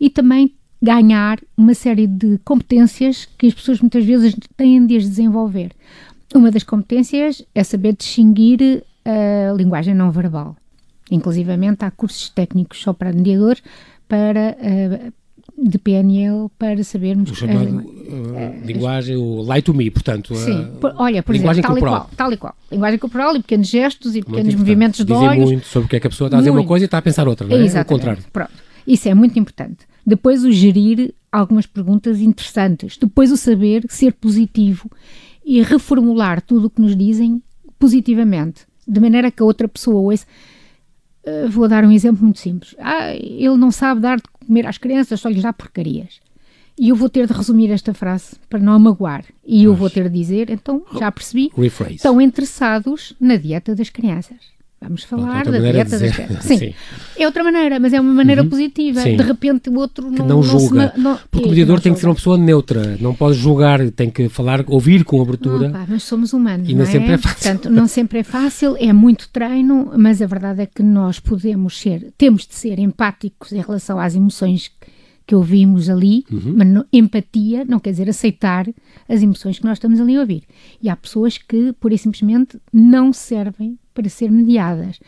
e 0.00 0.08
também 0.08 0.52
ganhar 0.82 1.38
uma 1.56 1.74
série 1.74 2.06
de 2.06 2.38
competências 2.38 3.28
que 3.36 3.46
as 3.46 3.54
pessoas 3.54 3.80
muitas 3.80 4.04
vezes 4.04 4.34
têm 4.56 4.86
de 4.86 4.96
as 4.96 5.02
desenvolver. 5.02 5.72
Uma 6.34 6.50
das 6.50 6.62
competências 6.62 7.44
é 7.54 7.62
saber 7.62 7.94
distinguir 7.96 8.82
a 9.04 9.52
linguagem 9.52 9.94
não 9.94 10.10
verbal. 10.10 10.56
Inclusivamente 11.10 11.84
há 11.84 11.90
cursos 11.90 12.30
técnicos 12.30 12.80
só 12.80 12.92
para 12.92 13.12
mediadores, 13.12 13.62
para, 14.08 14.56
eh, 14.60 15.12
de 15.62 15.78
PNL, 15.78 16.48
para 16.58 16.82
sabermos... 16.82 17.30
O 17.30 17.34
chamado 17.34 17.76
uh, 17.78 18.66
linguagem, 18.66 19.16
o 19.16 19.42
lie 19.42 19.60
to 19.62 19.74
me, 19.74 19.90
portanto. 19.90 20.34
Sim, 20.34 20.68
por- 20.80 20.94
olha, 20.96 21.22
por 21.22 21.34
exemplo, 21.34 21.60
tal 21.60 21.70
corporal. 21.72 21.94
e, 21.94 21.98
qual, 21.98 22.10
tal 22.16 22.32
e 22.32 22.36
qual. 22.36 22.54
Linguagem 22.72 22.98
corporal 22.98 23.36
e 23.36 23.40
pequenos 23.40 23.68
gestos 23.68 24.12
e 24.14 24.18
muito 24.18 24.30
pequenos 24.30 24.54
movimentos 24.54 24.98
de 25.00 25.12
Dizem 25.12 25.28
olhos. 25.28 25.44
muito 25.44 25.66
sobre 25.66 25.86
o 25.86 25.88
que 25.90 25.96
é 25.96 26.00
que 26.00 26.06
a 26.06 26.10
pessoa 26.10 26.28
está 26.28 26.38
a 26.38 26.40
dizer 26.40 26.50
uma 26.50 26.56
Muito. 26.56 26.68
coisa 26.68 26.84
e 26.84 26.86
está 26.86 26.98
a 26.98 27.02
pensar 27.02 27.28
outra, 27.28 27.46
não 27.46 27.56
é? 27.56 27.60
O 27.60 27.62
Exatamente. 27.62 27.88
contrário. 27.88 28.24
Pronto. 28.32 28.50
Isso 28.86 29.08
é 29.08 29.14
muito 29.14 29.38
importante. 29.38 29.86
Depois 30.06 30.44
o 30.44 30.50
gerir 30.50 31.12
algumas 31.30 31.66
perguntas 31.66 32.20
interessantes. 32.20 32.96
Depois 32.96 33.30
o 33.30 33.36
saber 33.36 33.84
ser 33.88 34.14
positivo 34.14 34.90
e 35.44 35.62
reformular 35.62 36.40
tudo 36.40 36.66
o 36.68 36.70
que 36.70 36.80
nos 36.80 36.96
dizem 36.96 37.42
positivamente. 37.78 38.62
De 38.88 38.98
maneira 39.00 39.30
que 39.30 39.42
a 39.42 39.44
outra 39.44 39.68
pessoa 39.68 40.00
ouça. 40.00 40.24
Uh, 41.24 41.48
vou 41.50 41.68
dar 41.68 41.84
um 41.84 41.92
exemplo 41.92 42.22
muito 42.22 42.38
simples. 42.38 42.74
Ah, 42.78 43.14
ele 43.14 43.56
não 43.56 43.70
sabe 43.70 44.00
dar 44.00 44.16
de 44.16 44.22
comer 44.46 44.66
às 44.66 44.78
crianças, 44.78 45.20
só 45.20 45.28
lhes 45.28 45.42
dá 45.42 45.52
porcarias. 45.52 46.20
E 46.78 46.88
eu 46.88 46.96
vou 46.96 47.10
ter 47.10 47.26
de 47.26 47.32
resumir 47.34 47.70
esta 47.70 47.92
frase 47.92 48.36
para 48.48 48.58
não 48.58 48.72
a 48.72 48.78
magoar. 48.78 49.24
E 49.46 49.64
eu 49.64 49.74
vou 49.74 49.90
ter 49.90 50.08
de 50.08 50.18
dizer, 50.18 50.48
então, 50.48 50.82
já 50.98 51.12
percebi, 51.12 51.50
Rephrase. 51.54 51.96
estão 51.96 52.18
interessados 52.20 53.14
na 53.20 53.36
dieta 53.36 53.74
das 53.74 53.90
crianças. 53.90 54.38
Vamos 54.82 55.04
falar 55.04 55.44
da 55.44 55.58
dieta 55.58 55.98
das 55.98 56.42
Sim. 56.42 56.56
Sim. 56.56 56.74
é 57.18 57.26
outra 57.26 57.44
maneira, 57.44 57.78
mas 57.78 57.92
é 57.92 58.00
uma 58.00 58.14
maneira 58.14 58.42
uhum. 58.42 58.48
positiva. 58.48 59.02
Sim. 59.02 59.14
De 59.14 59.22
repente 59.22 59.68
o 59.68 59.74
outro 59.74 60.10
não, 60.10 60.26
não 60.26 60.42
julga. 60.42 60.94
Não 60.96 61.16
se, 61.18 61.22
Porque 61.30 61.46
o 61.46 61.50
mediador 61.50 61.80
tem 61.80 61.92
que 61.92 62.00
ser 62.00 62.06
uma 62.06 62.14
pessoa 62.14 62.38
neutra, 62.38 62.96
não 62.98 63.14
pode 63.14 63.36
julgar, 63.36 63.90
tem 63.90 64.08
que 64.08 64.30
falar, 64.30 64.64
ouvir 64.66 65.04
com 65.04 65.20
abertura. 65.20 65.68
Opa, 65.68 65.84
mas 65.86 66.02
somos 66.04 66.32
humanos. 66.32 66.66
E 66.66 66.74
não, 66.74 66.84
é? 66.84 66.86
sempre 66.86 67.12
é 67.12 67.18
fácil. 67.18 67.38
Portanto, 67.42 67.70
não 67.70 67.86
sempre 67.86 68.18
é 68.20 68.22
fácil, 68.22 68.74
é 68.78 68.90
muito 68.90 69.28
treino, 69.28 69.92
mas 69.98 70.22
a 70.22 70.26
verdade 70.26 70.62
é 70.62 70.66
que 70.66 70.82
nós 70.82 71.20
podemos 71.20 71.78
ser, 71.78 72.12
temos 72.16 72.46
de 72.46 72.54
ser 72.54 72.78
empáticos 72.78 73.52
em 73.52 73.60
relação 73.60 74.00
às 74.00 74.14
emoções 74.14 74.68
que 74.68 74.99
ouvimos 75.34 75.88
ali, 75.88 76.24
uhum. 76.30 76.54
mas 76.56 76.84
empatia 76.92 77.64
não 77.64 77.78
quer 77.78 77.90
dizer 77.90 78.08
aceitar 78.08 78.66
as 79.08 79.22
emoções 79.22 79.58
que 79.58 79.64
nós 79.64 79.78
estamos 79.78 80.00
ali 80.00 80.16
a 80.16 80.20
ouvir. 80.20 80.44
E 80.82 80.88
há 80.88 80.96
pessoas 80.96 81.38
que, 81.38 81.72
por 81.74 81.92
e 81.92 81.98
simplesmente, 81.98 82.60
não 82.72 83.12
servem 83.12 83.78
para 83.94 84.08
ser 84.08 84.30
mediadas. 84.30 85.00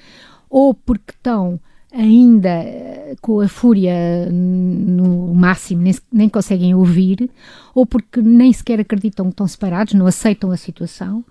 Ou 0.48 0.74
porque 0.74 1.12
estão 1.12 1.58
ainda 1.92 2.48
eh, 2.48 3.14
com 3.20 3.40
a 3.40 3.48
fúria 3.48 4.28
no 4.30 5.35
máximo, 5.35 5.82
nem, 5.82 5.94
nem 6.11 6.28
conseguem 6.28 6.74
ouvir, 6.74 7.30
ou 7.74 7.85
porque 7.85 8.20
nem 8.20 8.52
sequer 8.52 8.80
acreditam 8.80 9.26
que 9.26 9.32
estão 9.32 9.46
separados, 9.46 9.92
não 9.94 10.06
aceitam 10.06 10.50
a 10.50 10.56
situação, 10.56 11.24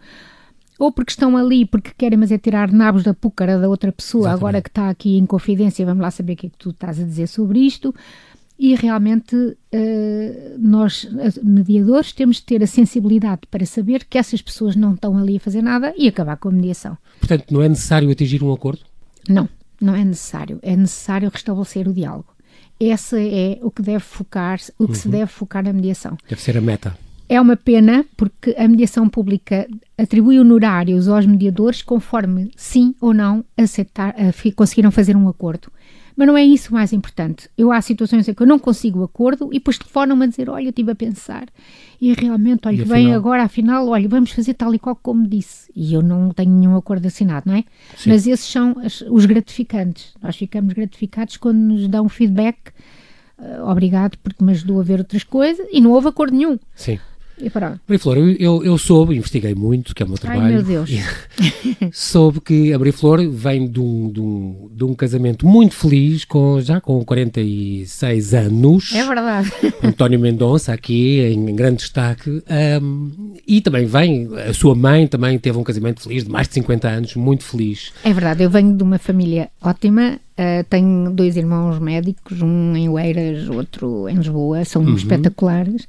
ou 0.77 0.91
porque 0.91 1.12
estão 1.12 1.36
ali 1.36 1.65
porque 1.65 1.91
querem, 1.97 2.17
mas 2.17 2.32
é 2.32 2.38
tirar 2.38 2.71
nabos 2.71 3.04
da 3.04 3.13
púcara 3.13 3.60
da 3.60 3.67
outra 3.67 3.91
pessoa, 3.91 4.23
Exatamente. 4.23 4.39
agora 4.39 4.62
que 4.62 4.69
está 4.69 4.89
aqui 4.89 5.17
em 5.17 5.25
confidência, 5.25 5.86
vamos 5.86 6.01
lá 6.01 6.12
saber 6.12 6.34
o 6.34 6.36
que 6.36 6.47
é 6.47 6.49
que 6.49 6.58
tu 6.58 6.69
estás 6.69 6.99
a 6.99 7.04
dizer 7.04 7.27
sobre 7.27 7.60
isto 7.60 7.93
e 8.62 8.76
realmente 8.76 9.36
uh, 9.36 9.58
nós, 10.60 11.10
mediadores, 11.41 12.13
temos 12.13 12.36
de 12.36 12.43
ter 12.43 12.62
a 12.62 12.67
sensibilidade 12.67 13.41
para 13.50 13.65
saber 13.65 14.06
que 14.06 14.19
essas 14.19 14.39
pessoas 14.39 14.76
não 14.76 14.93
estão 14.93 15.17
ali 15.17 15.38
a 15.38 15.39
fazer 15.39 15.63
nada 15.63 15.91
e 15.97 16.08
acabar 16.08 16.38
com 16.38 16.50
a 16.50 16.52
mediação. 16.52 16.95
Portanto, 17.19 17.45
não 17.50 17.63
é 17.63 17.67
necessário 17.67 18.12
atingir 18.12 18.43
um 18.43 18.54
acordo? 18.54 18.82
Não, 19.28 19.50
não 19.82 19.95
é 19.95 20.06
necessário. 20.06 20.60
É 20.62 20.76
necessário 20.76 21.28
restabelecer 21.34 21.88
o 21.88 21.93
diálogo. 21.93 22.28
Esse 22.80 23.17
é 23.17 23.60
o 23.63 23.71
que 23.71 23.82
deve 23.82 24.02
focar, 24.02 24.60
o 24.78 24.86
que 24.86 24.91
uhum. 24.91 24.95
se 24.95 25.10
deve 25.10 25.32
focar 25.32 25.63
na 25.63 25.74
mediação. 25.74 26.15
Deve 26.30 26.39
ser 26.39 26.56
a 26.56 26.62
meta. 26.62 26.95
É 27.28 27.41
uma 27.41 27.58
pena 27.58 28.06
porque 28.15 28.54
a 28.56 28.67
mediação 28.67 29.10
pública 29.10 29.67
atribui 29.97 30.39
honorários 30.39 31.08
aos 31.08 31.26
mediadores 31.26 31.82
conforme 31.82 32.52
sim 32.56 32.93
ou 33.02 33.12
não 33.12 33.43
aceitar, 33.58 34.13
conseguiram 34.56 34.91
fazer 34.91 35.15
um 35.15 35.28
acordo. 35.28 35.71
Mas 36.15 36.28
não 36.28 36.38
é 36.38 36.43
isso 36.43 36.69
o 36.69 36.74
mais 36.74 36.93
importante. 36.93 37.50
Eu 37.58 37.71
há 37.71 37.82
situações 37.82 38.28
em 38.28 38.34
que 38.34 38.41
eu 38.41 38.47
não 38.47 38.60
consigo 38.60 39.04
acordo 39.04 39.50
e 39.52 39.56
depois 39.56 39.78
telefonam-me 39.78 40.26
a 40.26 40.28
dizer: 40.28 40.50
Olha, 40.50 40.65
eu 40.65 40.69
estive 40.69 40.91
a 40.91 40.95
pensar 40.95 41.47
e 42.02 42.13
realmente, 42.13 42.67
olha, 42.67 42.84
vem 42.84 43.13
agora, 43.13 43.43
afinal, 43.43 43.88
olha, 43.88 44.10
vamos 44.10 44.32
fazer 44.32 44.56
tal 44.56 44.74
e 44.74 44.80
qual 44.80 44.95
como 44.95 45.28
disse. 45.28 45.71
E 45.76 45.93
eu 45.93 46.02
não 46.02 46.32
tenho 46.32 46.52
nenhum 46.52 46.76
acordo 46.76 47.06
assinado, 47.06 47.43
não 47.47 47.56
é? 47.56 47.63
Sim. 47.95 48.10
Mas 48.10 48.26
esses 48.26 48.45
são 48.45 48.76
os 49.10 49.26
gratificantes. 49.26 50.15
Nós 50.21 50.36
ficamos 50.36 50.74
gratificados 50.74 51.38
quando 51.38 51.58
nos 51.58 51.88
dão 51.88 52.10
feedback. 52.10 52.58
Uh, 53.38 53.69
obrigado 53.69 54.17
porque 54.17 54.43
me 54.43 54.52
ajudou 54.52 54.80
a 54.80 54.84
ver 54.84 55.00
outras 55.00 55.24
coisas 55.24 55.65
e 55.71 55.80
não 55.80 55.91
houve 55.91 56.08
acordo 56.08 56.36
nenhum. 56.36 56.58
Sim. 56.76 57.00
E 57.41 57.49
pronto. 57.49 57.80
Maria 57.88 57.99
Flor, 57.99 58.17
eu, 58.17 58.63
eu, 58.63 58.77
soube, 58.77 59.15
investiguei 59.15 59.56
muito, 59.56 59.95
que 59.95 60.04
é 60.04 60.06
o 60.06 60.10
meu 60.10 60.17
trabalho. 60.17 60.43
Ai, 60.43 60.51
meu 60.51 60.63
Deus. 60.63 60.89
soube 61.91 62.39
que 62.39 62.71
a 62.71 62.77
Maria 62.77 62.93
Flor 62.93 63.27
vem 63.27 63.67
de 63.67 63.80
um, 63.80 64.12
de, 64.12 64.19
um, 64.19 64.69
de 64.71 64.84
um 64.84 64.93
casamento 64.93 65.45
muito 65.47 65.73
feliz, 65.73 66.23
com, 66.23 66.62
já 66.62 66.80
com 66.80 67.04
46 67.04 68.34
anos. 68.34 68.93
É 68.93 69.06
verdade. 69.06 69.51
António 69.84 70.19
Mendonça, 70.19 70.71
aqui 70.71 71.19
em, 71.19 71.56
grande 71.56 71.77
destaque. 71.77 72.43
Um, 72.82 73.34
e 73.47 73.60
também 73.60 73.86
vem, 73.86 74.30
a 74.47 74.54
sua 74.54 74.75
mãe 74.75 75.08
também 75.08 75.39
teve 75.39 75.58
um 75.58 75.63
casamento 75.63 76.01
feliz, 76.01 76.23
de 76.23 76.30
mais 76.30 76.47
de 76.47 76.54
50 76.56 76.88
anos, 76.88 77.15
muito 77.15 77.43
feliz. 77.43 77.91
É 78.04 78.13
verdade, 78.13 78.43
eu 78.43 78.49
venho 78.49 78.77
de 78.77 78.84
uma 78.84 78.99
família 78.99 79.49
ótima. 79.62 80.19
Uh, 80.32 80.63
tenho 80.69 81.12
dois 81.12 81.36
irmãos 81.38 81.77
médicos, 81.80 82.41
um 82.41 82.75
em 82.75 82.88
Oeiras, 82.89 83.49
outro 83.49 84.08
em 84.08 84.15
Lisboa, 84.15 84.63
são 84.63 84.84
uhum. 84.84 84.95
espetaculares 84.95 85.88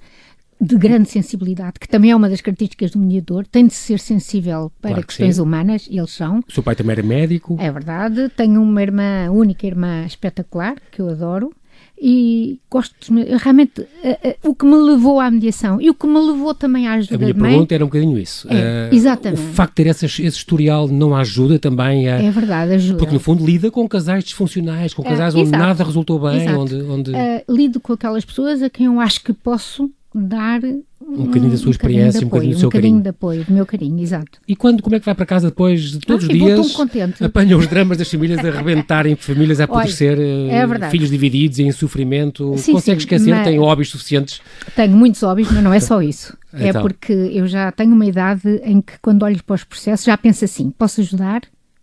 de 0.62 0.76
grande 0.76 1.10
sensibilidade, 1.10 1.80
que 1.80 1.88
também 1.88 2.12
é 2.12 2.16
uma 2.16 2.28
das 2.28 2.40
características 2.40 2.92
do 2.92 2.98
mediador, 3.00 3.44
tem 3.48 3.66
de 3.66 3.74
ser 3.74 3.98
sensível 3.98 4.70
para 4.80 4.92
claro 4.92 5.02
que 5.02 5.08
questões 5.08 5.34
sim. 5.34 5.42
humanas, 5.42 5.88
e 5.90 5.98
eles 5.98 6.12
são. 6.12 6.38
O 6.48 6.52
seu 6.52 6.62
pai 6.62 6.76
também 6.76 6.92
era 6.92 7.02
médico. 7.02 7.56
É 7.58 7.70
verdade, 7.70 8.28
tenho 8.36 8.62
uma 8.62 8.80
irmã, 8.80 9.28
única 9.32 9.66
irmã 9.66 10.06
espetacular, 10.06 10.76
que 10.92 11.02
eu 11.02 11.08
adoro, 11.08 11.52
e 12.00 12.60
gosto 12.70 12.94
de, 13.00 13.36
realmente 13.36 13.80
uh, 13.80 13.84
uh, 13.84 14.50
o 14.50 14.54
que 14.54 14.64
me 14.64 14.74
levou 14.74 15.20
à 15.20 15.30
mediação 15.30 15.80
e 15.80 15.88
o 15.88 15.94
que 15.94 16.06
me 16.06 16.18
levou 16.18 16.52
também 16.52 16.88
à 16.88 16.94
ajuda 16.94 17.14
a 17.14 17.18
minha 17.18 17.34
pergunta 17.34 17.74
era 17.74 17.84
um 17.84 17.86
bocadinho 17.86 18.18
isso 18.18 18.48
é, 18.50 18.88
uh, 18.90 18.94
exatamente 18.94 19.40
o 19.40 19.52
facto 19.52 19.70
de 19.70 19.84
ter 19.84 19.90
esse, 19.90 20.06
esse 20.06 20.36
historial 20.36 20.88
não 20.88 21.14
ajuda 21.14 21.60
também 21.60 22.08
a 22.08 22.20
é 22.20 22.30
verdade 22.30 22.72
ajuda 22.72 22.98
porque 22.98 23.14
no 23.14 23.20
fundo 23.20 23.46
lida 23.46 23.70
com 23.70 23.88
casais 23.88 24.24
disfuncionais 24.24 24.92
com 24.92 25.02
casais 25.04 25.32
onde 25.34 25.48
exato, 25.48 25.62
nada 25.62 25.84
resultou 25.84 26.18
bem 26.18 26.42
exato. 26.42 26.58
onde, 26.58 26.82
onde... 26.82 27.12
lido 27.48 27.78
com 27.78 27.92
aquelas 27.92 28.24
pessoas 28.24 28.62
a 28.62 28.68
quem 28.68 28.86
eu 28.86 28.98
acho 28.98 29.22
que 29.22 29.32
posso 29.32 29.88
dar 30.14 30.60
um 30.64 31.24
bocadinho 31.24 31.50
da 31.50 31.56
sua 31.56 31.68
um 31.68 31.70
experiência, 31.70 32.20
um 32.20 32.24
bocadinho 32.24 32.54
do 32.54 32.58
seu 32.58 32.68
um 32.68 32.72
carinho. 32.72 33.00
de 33.00 33.08
apoio, 33.08 33.44
do 33.44 33.52
meu 33.52 33.66
carinho, 33.66 34.00
exato. 34.00 34.40
E 34.46 34.54
quando, 34.54 34.82
como 34.82 34.96
é 34.96 35.00
que 35.00 35.04
vai 35.04 35.14
para 35.14 35.26
casa 35.26 35.48
depois 35.48 35.92
de 35.92 36.00
todos 36.00 36.24
ah, 36.24 36.32
os 36.32 36.38
dias? 36.38 36.72
contente. 36.72 37.24
Apanha 37.24 37.56
os 37.56 37.66
dramas 37.66 37.98
das 37.98 38.10
famílias 38.10 38.44
a 38.44 38.48
arrebentarem, 38.48 39.16
famílias 39.16 39.60
a 39.60 39.64
apodrecer, 39.64 40.18
é 40.18 40.90
filhos 40.90 41.10
divididos 41.10 41.58
em 41.58 41.70
sofrimento. 41.72 42.54
Sim, 42.56 42.72
Consegue 42.72 43.00
sim, 43.00 43.06
esquecer? 43.06 43.30
Mas... 43.30 43.44
Tem 43.44 43.58
hobbies 43.58 43.88
suficientes? 43.88 44.40
Tenho 44.76 44.96
muitos 44.96 45.20
hobbies, 45.22 45.50
mas 45.50 45.62
não 45.62 45.72
é 45.72 45.80
só 45.80 46.02
isso. 46.02 46.36
É 46.54 46.68
então. 46.68 46.82
É 46.82 46.82
porque 46.82 47.14
eu 47.14 47.46
já 47.46 47.72
tenho 47.72 47.94
uma 47.94 48.04
idade 48.04 48.60
em 48.62 48.82
que 48.82 48.92
quando 49.00 49.22
olho 49.22 49.42
para 49.42 49.54
os 49.54 49.64
processos 49.64 50.04
já 50.04 50.18
penso 50.18 50.44
assim, 50.44 50.68
posso 50.68 51.00
ajudar? 51.00 51.40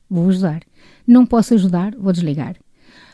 Vou 0.08 0.30
ajudar. 0.30 0.60
Não 1.08 1.26
posso 1.26 1.56
ajudar? 1.56 1.96
Vou 1.98 2.14
desligar 2.14 2.56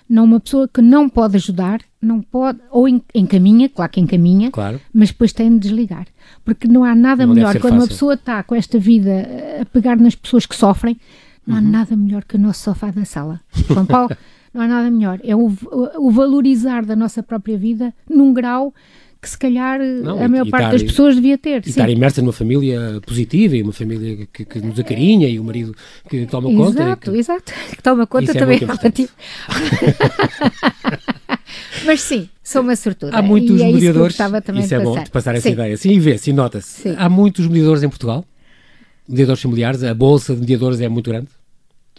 não 0.08 0.24
uma 0.24 0.40
pessoa 0.40 0.68
que 0.68 0.82
não 0.82 1.10
pode 1.10 1.36
ajudar, 1.36 1.82
não 2.02 2.22
pode, 2.22 2.60
ou 2.70 2.88
encaminha, 2.88 3.68
claro 3.68 3.92
que 3.92 4.00
encaminha, 4.00 4.52
claro. 4.52 4.80
mas 4.94 5.10
depois 5.10 5.34
tem 5.34 5.52
de 5.52 5.60
desligar. 5.60 6.08
Porque 6.44 6.68
não 6.68 6.84
há 6.84 6.96
nada 6.96 7.26
não 7.26 7.34
melhor 7.34 7.54
quando 7.54 7.62
fácil. 7.62 7.80
uma 7.80 7.88
pessoa 7.88 8.14
está 8.14 8.44
com 8.44 8.56
esta 8.56 8.80
vida 8.80 9.28
a 9.62 9.66
pegar 9.66 9.98
nas 9.98 10.16
pessoas 10.16 10.46
que 10.46 10.56
sofrem, 10.56 10.98
não 11.46 11.56
uhum. 11.56 11.60
há 11.60 11.64
nada 11.64 11.96
melhor 11.96 12.24
que 12.24 12.36
o 12.36 12.40
nosso 12.40 12.64
sofá 12.64 12.92
da 12.92 13.06
sala. 13.06 13.42
João 13.68 13.86
Paulo, 13.86 14.16
não 14.54 14.62
há 14.62 14.68
nada 14.68 14.90
melhor. 14.90 15.20
É 15.24 15.36
o, 15.36 15.52
o, 15.98 16.12
valorizar 16.12 16.86
da 16.86 16.96
nossa 16.96 17.22
própria 17.22 17.58
vida 17.58 17.94
num 18.10 18.34
grau 18.34 18.74
que 19.26 19.32
se 19.32 19.38
calhar 19.38 19.80
não, 19.80 20.24
a 20.24 20.28
maior 20.28 20.48
parte 20.48 20.74
das 20.74 20.84
pessoas 20.84 21.16
devia 21.16 21.36
ter. 21.36 21.62
E 21.62 21.64
sim. 21.64 21.72
estar 21.72 21.90
imersa 21.90 22.22
numa 22.22 22.32
família 22.32 23.02
positiva 23.06 23.58
e 23.58 23.64
uma 23.64 23.74
família 23.74 24.28
que, 24.32 24.46
que 24.46 24.60
nos 24.60 24.80
acarinha 24.80 25.28
e 25.28 25.40
o 25.40 25.44
marido 25.44 25.76
que 26.08 26.28
toma 26.28 26.54
conta. 26.54 26.84
Exato, 26.84 27.16
exato. 27.16 27.54
Que 27.76 27.82
toma 27.82 28.06
conta 28.06 28.32
é 28.32 28.36
também 28.36 28.58
é 28.58 28.66
relativo. 28.66 29.12
Mas 31.86 32.02
sim, 32.02 32.30
sou 32.44 32.62
uma 32.62 32.76
sortuda. 32.76 33.18
Há 33.18 33.22
muitos 33.22 33.60
é 33.60 33.72
mediadores. 33.72 34.16
Isso, 34.16 34.60
isso 34.60 34.76
é 34.76 34.80
bom 34.80 35.04
de 35.04 35.10
passar 35.10 35.34
essa 35.34 35.48
sim. 35.48 35.54
ideia. 35.54 35.76
Sim, 35.76 35.92
e 35.92 36.00
vê-se, 36.00 36.32
nota-se. 36.32 36.96
Há 36.98 37.10
muitos 37.10 37.48
mediadores 37.48 37.82
em 37.82 37.90
Portugal, 37.90 38.24
mediadores 39.10 39.42
familiares, 39.42 39.84
a 39.84 39.94
bolsa 39.94 40.36
de 40.36 40.42
mediadores 40.42 40.80
é 40.80 40.88
muito 40.88 41.10
grande 41.10 41.28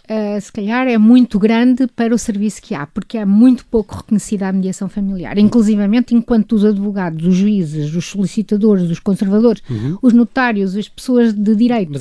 uh, 0.09 0.41
se 0.41 0.51
calhar 0.51 0.87
é 0.87 0.97
muito 0.97 1.37
grande 1.37 1.87
para 1.87 2.13
o 2.13 2.17
serviço 2.17 2.61
que 2.61 2.73
há, 2.73 2.87
porque 2.87 3.17
é 3.17 3.25
muito 3.25 3.65
pouco 3.65 3.97
reconhecida 3.97 4.47
a 4.47 4.51
mediação 4.51 4.89
familiar. 4.89 5.37
Inclusivamente, 5.37 6.15
enquanto 6.15 6.53
os 6.53 6.65
advogados, 6.65 7.25
os 7.25 7.35
juízes, 7.35 7.93
os 7.95 8.05
solicitadores, 8.05 8.89
os 8.89 8.99
conservadores, 8.99 9.61
uhum. 9.69 9.97
os 10.01 10.13
notários, 10.13 10.75
as 10.75 10.87
pessoas 10.87 11.33
de 11.33 11.55
direito 11.55 11.91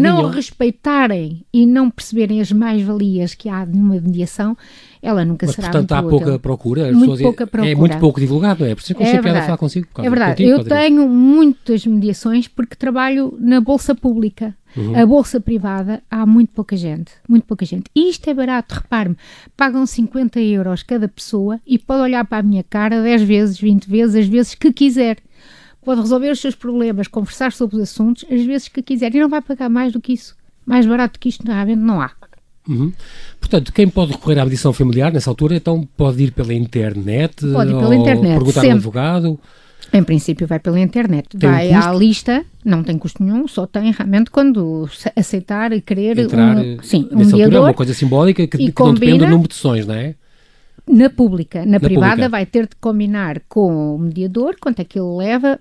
não, 0.00 0.22
não 0.22 0.30
respeitarem 0.30 1.44
e 1.52 1.66
não 1.66 1.90
perceberem 1.90 2.40
as 2.40 2.52
mais-valias 2.52 3.34
que 3.34 3.48
há 3.48 3.64
numa 3.64 3.94
mediação, 3.94 4.56
ela 5.02 5.24
nunca 5.24 5.46
Mas, 5.46 5.56
será 5.56 5.68
portanto, 5.68 5.90
muito 5.90 6.06
há 6.06 6.08
pouca 6.08 6.38
procura. 6.38 6.92
Muito 6.92 7.22
pouca 7.22 7.46
procura. 7.46 7.72
É 7.72 7.74
muito 7.74 7.98
pouco 7.98 8.20
divulgado, 8.20 8.64
não 8.64 8.70
é? 8.70 8.74
Por 8.74 8.82
isso 8.82 8.92
é 8.92 8.94
que 8.94 9.02
eu 9.02 9.06
é 9.06 9.38
a 9.38 9.42
falar 9.42 9.56
consigo. 9.56 9.88
É 9.98 10.08
verdade. 10.08 10.44
Contigo, 10.44 10.50
eu 10.50 10.64
tenho 10.64 11.08
muitas 11.08 11.84
mediações 11.86 12.46
porque 12.46 12.76
trabalho 12.76 13.36
na 13.40 13.60
Bolsa 13.60 13.94
Pública. 13.94 14.54
Uhum. 14.76 14.98
A 14.98 15.06
bolsa 15.06 15.40
privada 15.40 16.02
há 16.10 16.24
muito 16.24 16.52
pouca 16.52 16.76
gente, 16.76 17.12
muito 17.28 17.44
pouca 17.44 17.64
gente. 17.64 17.84
E 17.94 18.08
isto 18.10 18.28
é 18.28 18.34
barato, 18.34 18.74
repare-me, 18.74 19.16
pagam 19.56 19.84
50 19.84 20.40
euros 20.40 20.82
cada 20.82 21.08
pessoa 21.08 21.60
e 21.66 21.78
pode 21.78 22.02
olhar 22.02 22.24
para 22.24 22.38
a 22.38 22.42
minha 22.42 22.62
cara 22.62 23.02
10 23.02 23.22
vezes, 23.22 23.58
20 23.58 23.88
vezes, 23.88 24.16
as 24.16 24.26
vezes 24.26 24.54
que 24.54 24.72
quiser. 24.72 25.18
Pode 25.84 26.00
resolver 26.00 26.30
os 26.30 26.40
seus 26.40 26.54
problemas, 26.54 27.08
conversar 27.08 27.52
sobre 27.52 27.76
os 27.76 27.82
assuntos, 27.82 28.24
as 28.30 28.42
vezes 28.44 28.68
que 28.68 28.82
quiser. 28.82 29.14
E 29.14 29.20
não 29.20 29.28
vai 29.28 29.42
pagar 29.42 29.68
mais 29.68 29.92
do 29.92 30.00
que 30.00 30.12
isso. 30.12 30.36
Mais 30.64 30.86
barato 30.86 31.14
do 31.14 31.18
que 31.18 31.28
isto, 31.28 31.44
realmente, 31.44 31.80
não 31.80 32.00
há. 32.00 32.12
Uhum. 32.68 32.92
Portanto, 33.40 33.72
quem 33.72 33.88
pode 33.88 34.12
recorrer 34.12 34.38
à 34.38 34.44
mediação 34.44 34.72
familiar 34.72 35.12
nessa 35.12 35.28
altura, 35.28 35.56
então 35.56 35.86
pode 35.96 36.22
ir 36.22 36.30
pela 36.30 36.54
internet, 36.54 37.44
pode 37.52 37.72
ir 37.72 37.78
pela 37.78 37.96
internet, 37.96 38.34
perguntar 38.34 38.60
sempre. 38.60 38.70
ao 38.70 38.76
advogado. 38.76 39.40
Em 39.92 40.02
princípio 40.02 40.46
vai 40.46 40.58
pela 40.58 40.80
internet, 40.80 41.36
tem 41.36 41.50
vai 41.50 41.70
um 41.70 41.78
à 41.78 41.92
lista, 41.92 42.44
não 42.64 42.82
tem 42.82 42.96
custo 42.96 43.22
nenhum, 43.22 43.46
só 43.48 43.66
tem 43.66 43.92
realmente 43.92 44.30
quando 44.30 44.88
aceitar 45.16 45.72
e 45.72 45.80
querer 45.80 46.18
Entrar, 46.18 46.56
um, 46.56 46.82
sim, 46.82 47.08
um 47.10 47.18
mediador. 47.18 47.54
é 47.54 47.60
uma 47.60 47.74
coisa 47.74 47.92
simbólica 47.92 48.46
que, 48.46 48.72
que 48.72 48.82
não 48.82 48.94
depende 48.94 49.18
do 49.18 49.26
número 49.26 49.48
de 49.48 49.54
sessões, 49.54 49.86
não 49.86 49.94
é? 49.94 50.14
Na 50.88 51.10
pública, 51.10 51.60
na, 51.60 51.72
na 51.72 51.80
privada 51.80 52.10
pública. 52.10 52.28
vai 52.28 52.46
ter 52.46 52.66
de 52.66 52.76
combinar 52.76 53.40
com 53.48 53.94
o 53.94 53.98
mediador 53.98 54.56
quanto 54.60 54.80
é 54.80 54.84
que 54.84 54.98
ele 54.98 55.16
leva, 55.16 55.60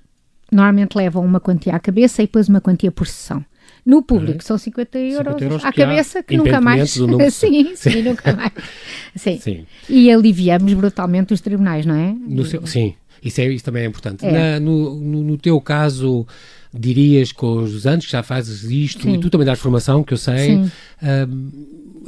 normalmente 0.52 0.96
leva 0.96 1.20
uma 1.20 1.40
quantia 1.40 1.76
à 1.76 1.80
cabeça 1.80 2.22
e 2.22 2.26
depois 2.26 2.48
uma 2.48 2.62
quantia 2.62 2.92
por 2.92 3.08
sessão. 3.08 3.44
No 3.86 4.04
público 4.04 4.44
são 4.44 4.58
50 4.58 5.00
euros, 5.00 5.34
50 5.34 5.44
euros 5.44 5.66
à 5.66 5.74
cabeça 5.74 6.22
que 6.22 6.38
nunca 6.38 6.62
mais. 6.62 6.92
sim, 7.34 7.76
sim, 7.76 8.02
nunca 8.04 8.36
mais. 8.36 8.52
Sim. 9.16 9.40
sim. 9.40 9.66
E 9.90 10.10
aliviamos 10.10 10.72
brutalmente 10.74 11.34
os 11.34 11.42
tribunais, 11.42 11.86
não 11.86 11.96
é? 11.96 12.16
Seu, 12.46 12.66
sim, 12.66 12.96
isso, 13.24 13.42
é, 13.42 13.48
isso 13.48 13.64
também 13.64 13.84
é 13.84 13.86
importante. 13.86 14.26
É. 14.26 14.32
Na, 14.32 14.60
no, 14.60 14.96
no, 14.96 15.24
no, 15.24 15.38
teu 15.38 15.60
caso, 15.62 16.26
dirias 16.74 17.32
com 17.32 17.58
os 17.58 17.86
anos 17.86 18.06
que 18.06 18.12
já 18.12 18.24
fazes 18.24 18.64
isto 18.64 19.04
sim. 19.04 19.14
e 19.14 19.18
tu 19.20 19.30
também 19.30 19.46
dás 19.46 19.60
formação, 19.60 20.04
que 20.04 20.14
eu 20.14 20.18
sei, 20.18 20.56
uh, 20.56 20.72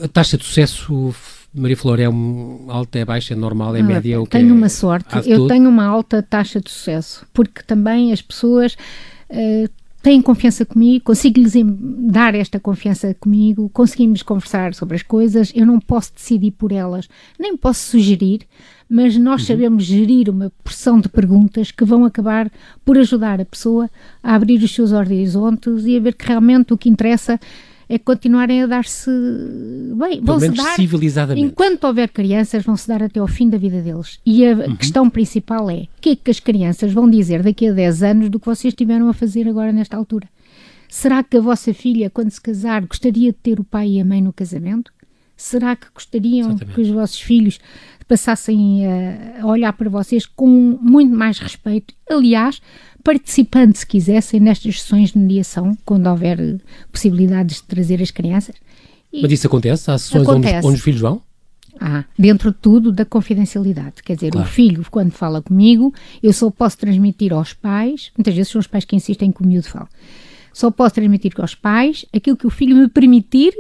a 0.04 0.08
taxa 0.08 0.38
de 0.38 0.44
sucesso 0.44 1.14
Maria 1.54 1.78
Flor 1.78 2.00
é 2.00 2.10
um, 2.10 2.66
alta, 2.68 2.98
é 2.98 3.06
baixa, 3.06 3.34
é 3.34 3.38
normal, 3.38 3.76
é 3.76 3.82
ah, 3.82 3.84
média? 3.84 4.16
Eu 4.16 4.26
tenho 4.26 4.50
é, 4.50 4.54
uma 4.54 4.70
sorte, 4.70 5.30
eu 5.30 5.48
tenho 5.48 5.70
uma 5.70 5.86
alta 5.86 6.24
taxa 6.24 6.60
de 6.60 6.72
sucesso, 6.72 7.26
porque 7.32 7.62
também 7.62 8.12
as 8.12 8.22
pessoas 8.22 8.76
uh, 9.30 9.70
têm 10.04 10.22
confiança 10.22 10.66
comigo, 10.66 11.06
consigo-lhes 11.06 11.54
dar 12.12 12.36
esta 12.36 12.60
confiança 12.60 13.16
comigo, 13.18 13.70
conseguimos 13.70 14.22
conversar 14.22 14.74
sobre 14.74 14.98
as 14.98 15.02
coisas, 15.02 15.54
eu 15.56 15.66
não 15.66 15.80
posso 15.80 16.14
decidir 16.14 16.52
por 16.52 16.74
elas, 16.74 17.08
nem 17.40 17.56
posso 17.56 17.92
sugerir, 17.92 18.42
mas 18.90 19.18
nós 19.18 19.42
uhum. 19.42 19.48
sabemos 19.48 19.86
gerir 19.86 20.30
uma 20.30 20.52
porção 20.62 21.00
de 21.00 21.08
perguntas 21.08 21.72
que 21.72 21.86
vão 21.86 22.04
acabar 22.04 22.52
por 22.84 22.98
ajudar 22.98 23.40
a 23.40 23.46
pessoa 23.46 23.90
a 24.22 24.36
abrir 24.36 24.62
os 24.62 24.76
seus 24.76 24.92
horizontes 24.92 25.86
e 25.86 25.96
a 25.96 26.02
ver 26.02 26.16
que 26.16 26.28
realmente 26.28 26.74
o 26.74 26.78
que 26.78 26.90
interessa 26.90 27.40
é 27.88 27.98
continuarem 27.98 28.64
a 28.64 28.68
dar-se 28.68 29.10
bem, 29.96 30.22
vão-se 30.22 30.50
dar. 30.50 30.76
Enquanto 31.38 31.84
houver 31.86 32.10
crianças, 32.10 32.64
vão-se 32.64 32.88
dar 32.88 33.04
até 33.04 33.20
ao 33.20 33.28
fim 33.28 33.50
da 33.50 33.58
vida 33.58 33.82
deles. 33.82 34.20
E 34.26 34.46
a 34.46 34.56
uhum. 34.56 34.76
questão 34.76 35.10
principal 35.10 35.70
é: 35.70 35.84
o 35.84 35.88
que 36.02 36.10
é 36.12 36.16
que 36.16 36.32
as 36.32 36.40
crianças 36.40 36.92
vão 36.92 37.10
dizer 37.10 37.44
daqui 37.44 37.68
a 37.68 37.72
10 37.72 38.04
anos 38.04 38.30
do 38.30 38.40
que 38.40 38.46
vocês 38.46 38.72
estiveram 38.72 39.10
a 39.10 39.14
fazer 39.14 39.48
agora 39.48 39.72
nesta 39.72 39.98
altura? 39.98 40.28
Será 40.90 41.24
que 41.24 41.38
a 41.38 41.42
vossa 41.42 41.74
filha, 41.74 42.10
quando 42.10 42.30
se 42.30 42.40
casar, 42.40 42.86
gostaria 42.86 43.32
de 43.32 43.38
ter 43.38 43.60
o 43.60 43.64
pai 43.64 43.94
e 43.94 44.00
a 44.00 44.06
mãe 44.06 44.22
no 44.22 44.32
casamento? 44.32 44.92
Será 45.36 45.76
que 45.76 45.88
gostariam 45.94 46.50
Exatamente. 46.52 46.76
que 46.76 46.82
os 46.82 46.90
vossos 46.90 47.20
filhos 47.20 47.60
passassem 48.04 48.84
a 49.40 49.46
olhar 49.46 49.74
para 49.74 49.90
vocês 49.90 50.26
com 50.26 50.78
muito 50.82 51.16
mais 51.16 51.40
respeito? 51.40 51.94
Aliás, 52.10 52.62
participando, 53.04 53.76
se 53.76 53.86
quisessem, 53.86 54.40
nestas 54.40 54.82
sessões 54.82 55.12
de 55.12 55.20
mediação, 55.20 55.78
quando 55.86 56.08
houver 56.08 56.60
possibilidades 56.92 57.58
de 57.58 57.64
trazer 57.64 58.02
as 58.02 58.12
crianças. 58.12 58.56
E 59.12 59.22
Mas 59.22 59.32
isso 59.32 59.48
acontece? 59.48 59.92
Há 59.92 59.98
sessões 59.98 60.28
acontece. 60.28 60.56
Onde, 60.58 60.68
onde, 60.68 60.76
os 60.78 60.82
filhos 60.82 61.02
vão? 61.02 61.22
Ah, 61.80 62.06
dentro 62.18 62.52
de 62.52 62.58
tudo 62.58 62.92
da 62.92 63.04
confidencialidade. 63.04 64.04
Quer 64.04 64.16
dizer, 64.16 64.32
claro. 64.32 64.48
o 64.48 64.50
filho, 64.50 64.86
quando 64.90 65.12
fala 65.12 65.42
comigo, 65.42 65.94
eu 66.22 66.32
só 66.32 66.50
posso 66.50 66.78
transmitir 66.78 67.34
aos 67.34 67.54
pais, 67.54 68.12
muitas 68.18 68.34
vezes 68.34 68.52
são 68.52 68.60
os 68.60 68.68
pais 68.68 68.86
que 68.86 68.96
insistem 68.96 69.32
que 69.32 69.42
o 69.42 69.46
miúdo 69.46 69.68
fala, 69.68 69.90
só 70.54 70.70
posso 70.72 70.96
transmitir 70.96 71.34
aos 71.40 71.56
pais 71.56 72.06
aquilo 72.16 72.38
que 72.38 72.48
o 72.48 72.50
filho 72.50 72.76
me 72.76 72.88
permitir 72.88 73.54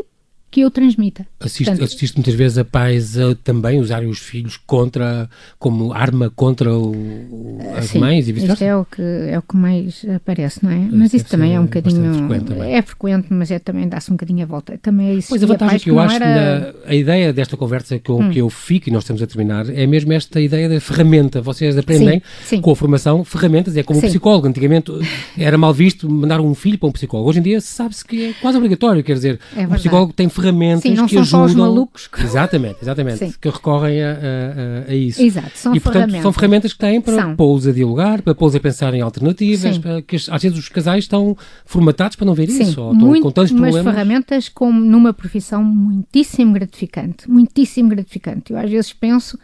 que 0.53 0.61
eu 0.61 0.69
transmita. 0.69 1.25
Assiste, 1.39 1.65
Portanto, 1.65 1.83
assiste 1.83 2.15
muitas 2.15 2.35
vezes 2.35 2.59
a 2.59 2.63
pais 2.63 3.17
a 3.17 3.33
também 3.33 3.79
usarem 3.79 4.07
os 4.07 4.19
filhos 4.19 4.55
contra, 4.55 5.27
como 5.57 5.91
arma 5.91 6.29
contra 6.29 6.71
o, 6.77 7.57
as 7.75 7.85
sim, 7.85 7.97
mães 7.97 8.27
e 8.27 8.31
vice-versa? 8.31 8.63
é 8.63 8.75
o, 8.75 8.85
que, 8.85 9.01
é 9.01 9.39
o 9.39 9.41
que 9.41 9.57
mais 9.57 10.05
aparece, 10.15 10.63
não 10.63 10.69
é? 10.69 10.87
Mas 10.91 11.11
isso 11.11 11.25
também 11.25 11.55
é 11.55 11.59
um 11.59 11.63
bocadinho... 11.63 12.13
Frequente 12.13 12.53
é 12.61 12.81
frequente, 12.83 13.27
mas 13.31 13.49
é, 13.49 13.57
também 13.57 13.89
dá-se 13.89 14.11
um 14.11 14.13
bocadinho 14.13 14.43
a 14.43 14.45
volta. 14.45 14.77
Também 14.77 15.19
pois 15.27 15.41
a 15.41 15.47
vantagem 15.47 15.79
que 15.79 15.89
eu 15.89 15.99
acho 15.99 16.17
era... 16.17 16.59
na, 16.59 16.73
a 16.85 16.93
ideia 16.93 17.33
desta 17.33 17.57
conversa 17.57 17.95
eu, 17.95 18.15
hum. 18.19 18.29
que 18.29 18.37
eu 18.37 18.49
fico, 18.51 18.89
e 18.89 18.91
nós 18.91 19.01
estamos 19.01 19.23
a 19.23 19.25
terminar, 19.25 19.67
é 19.67 19.87
mesmo 19.87 20.13
esta 20.13 20.39
ideia 20.39 20.69
da 20.69 20.79
ferramenta. 20.79 21.41
Vocês 21.41 21.75
aprendem 21.75 22.21
sim, 22.43 22.57
sim. 22.57 22.61
com 22.61 22.69
a 22.69 22.75
formação 22.75 23.25
ferramentas, 23.25 23.75
é 23.75 23.81
como 23.81 23.97
o 23.97 24.01
psicólogo. 24.03 24.47
Antigamente 24.47 24.91
era 25.35 25.57
mal 25.57 25.73
visto 25.73 26.07
mandar 26.07 26.39
um 26.39 26.53
filho 26.53 26.77
para 26.77 26.89
um 26.89 26.91
psicólogo. 26.91 27.31
Hoje 27.31 27.39
em 27.39 27.43
dia 27.43 27.59
sabe-se 27.59 28.05
que 28.05 28.25
é 28.25 28.33
quase 28.39 28.55
obrigatório, 28.55 29.03
quer 29.03 29.13
dizer, 29.13 29.39
é 29.57 29.65
um 29.65 29.71
psicólogo 29.71 30.13
tem 30.13 30.29
ferramentas 30.29 30.42
ferramentas 30.43 30.81
Sim, 30.83 30.95
não 30.95 31.05
que 31.07 31.13
são 31.13 31.21
ajudam. 31.21 31.39
Só 31.39 31.45
os 31.45 31.55
malucos. 31.55 32.09
Exatamente, 32.17 32.77
exatamente. 32.81 33.17
Sim. 33.17 33.33
Que 33.39 33.49
recorrem 33.49 34.03
a, 34.03 34.11
a, 34.11 34.91
a, 34.91 34.95
isso. 34.95 35.21
Exato, 35.21 35.51
são 35.55 35.75
e, 35.75 35.79
portanto, 35.79 35.93
ferramentas. 35.93 36.21
são 36.21 36.33
ferramentas 36.33 36.73
que 36.73 36.79
têm 36.79 37.01
para 37.01 37.35
pô-los 37.35 37.67
a 37.67 37.71
dialogar, 37.71 38.21
para 38.21 38.35
pô-los 38.35 38.55
a 38.55 38.59
pensar 38.59 38.93
em 38.93 39.01
alternativas, 39.01 39.77
para 39.77 40.01
que 40.01 40.15
às 40.15 40.41
vezes 40.41 40.57
os 40.57 40.69
casais 40.69 41.05
estão 41.05 41.37
formatados 41.65 42.15
para 42.15 42.25
não 42.25 42.33
ver 42.33 42.49
Sim, 42.49 42.63
isso, 42.63 42.81
ou 42.81 42.93
estão 42.93 43.21
com 43.21 43.31
tantos 43.31 43.51
problemas. 43.51 43.83
Mas 43.83 43.93
ferramentas 43.93 44.49
como 44.49 44.79
numa 44.79 45.13
profissão 45.13 45.63
muitíssimo 45.63 46.53
gratificante, 46.53 47.29
muitíssimo 47.29 47.89
gratificante. 47.89 48.51
Eu 48.51 48.59
às 48.59 48.69
vezes 48.69 48.93
penso 48.93 49.37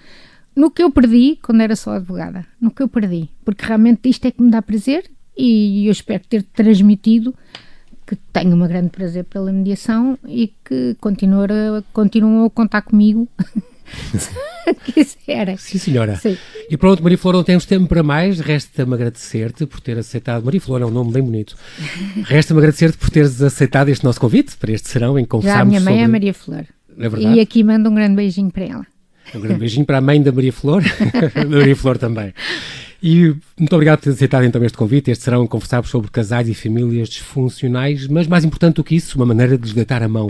no 0.56 0.70
que 0.70 0.84
eu 0.84 0.92
perdi 0.92 1.40
quando 1.42 1.62
era 1.62 1.76
só 1.76 1.94
advogada, 1.94 2.46
no 2.60 2.72
que 2.72 2.84
eu 2.84 2.88
perdi, 2.88 3.30
porque 3.46 3.66
realmente 3.66 4.10
isto 4.10 4.26
é 4.26 4.32
que 4.32 4.42
me 4.42 4.52
dá 4.52 4.62
prazer 4.62 5.10
e 5.38 5.88
eu 5.88 5.92
espero 5.92 6.22
ter 6.28 6.44
transmitido 6.44 7.34
que 8.10 8.16
tenho 8.34 8.56
um 8.56 8.68
grande 8.68 8.90
prazer 8.90 9.24
pela 9.24 9.52
mediação 9.52 10.18
e 10.28 10.52
que 10.66 10.98
continuam, 11.00 11.48
continuam 11.94 12.46
a 12.46 12.50
contar 12.50 12.82
comigo. 12.82 13.28
quiser. 14.84 15.60
Sim, 15.60 15.78
senhora. 15.78 16.16
Sim. 16.16 16.36
E 16.68 16.76
pronto, 16.76 17.04
Maria 17.04 17.20
Flor, 17.20 17.36
não 17.36 17.44
temos 17.44 17.68
tempo 17.68 17.88
para 17.88 18.02
mais. 18.02 18.40
Resta-me 18.40 18.96
agradecer-te 18.96 19.68
por 19.68 19.80
ter 19.80 19.96
aceitado. 20.00 20.44
Maria 20.44 20.60
Flor 20.60 20.82
é 20.82 20.86
um 20.88 20.90
nome 20.90 21.12
bem 21.12 21.22
bonito. 21.22 21.56
Resta-me 22.24 22.60
agradecer-te 22.60 22.98
por 22.98 23.12
teres 23.12 23.40
aceitado 23.44 23.90
este 23.90 24.04
nosso 24.04 24.20
convite 24.20 24.58
para 24.58 24.72
este 24.72 24.90
serão 24.90 25.20
em 25.20 25.26
conversarmos 25.26 25.72
Já 25.72 25.78
a 25.78 25.80
minha 25.80 25.80
mãe 25.80 25.94
sobre... 25.94 26.04
é 26.04 26.08
Maria 26.08 26.34
Flor. 26.34 26.66
É 26.98 27.10
verdade. 27.10 27.36
E 27.36 27.40
aqui 27.40 27.64
mando 27.64 27.92
um 27.92 27.96
grande 27.96 28.16
beijinho 28.16 28.50
para 28.50 28.66
ela. 28.66 28.88
Um 29.36 29.40
grande 29.40 29.60
beijinho 29.60 29.86
para 29.86 30.00
a 30.00 30.02
mãe 30.02 30.20
da 30.20 30.32
Maria 30.32 30.52
Flor, 30.52 30.82
da 31.36 31.46
Maria 31.46 31.76
Flor 31.76 32.00
também. 32.00 32.34
E 33.02 33.34
muito 33.58 33.74
obrigado 33.74 34.00
por 34.00 34.06
ter 34.06 34.10
aceitado 34.12 34.44
então 34.44 34.64
este 34.64 34.78
convite. 34.78 35.12
Este 35.12 35.24
serão 35.24 35.48
conversar 35.48 35.86
sobre 35.86 36.12
casais 36.12 36.50
e 36.50 36.54
famílias 36.54 37.10
disfuncionais, 37.10 38.08
mas 38.08 38.28
mais 38.28 38.44
importante 38.44 38.76
do 38.76 38.84
que 38.84 38.96
isso, 38.96 39.18
uma 39.18 39.26
maneira 39.26 39.58
de 39.58 39.64
lhes 39.64 39.74
deitar 39.74 40.04
a 40.04 40.08
mão. 40.08 40.28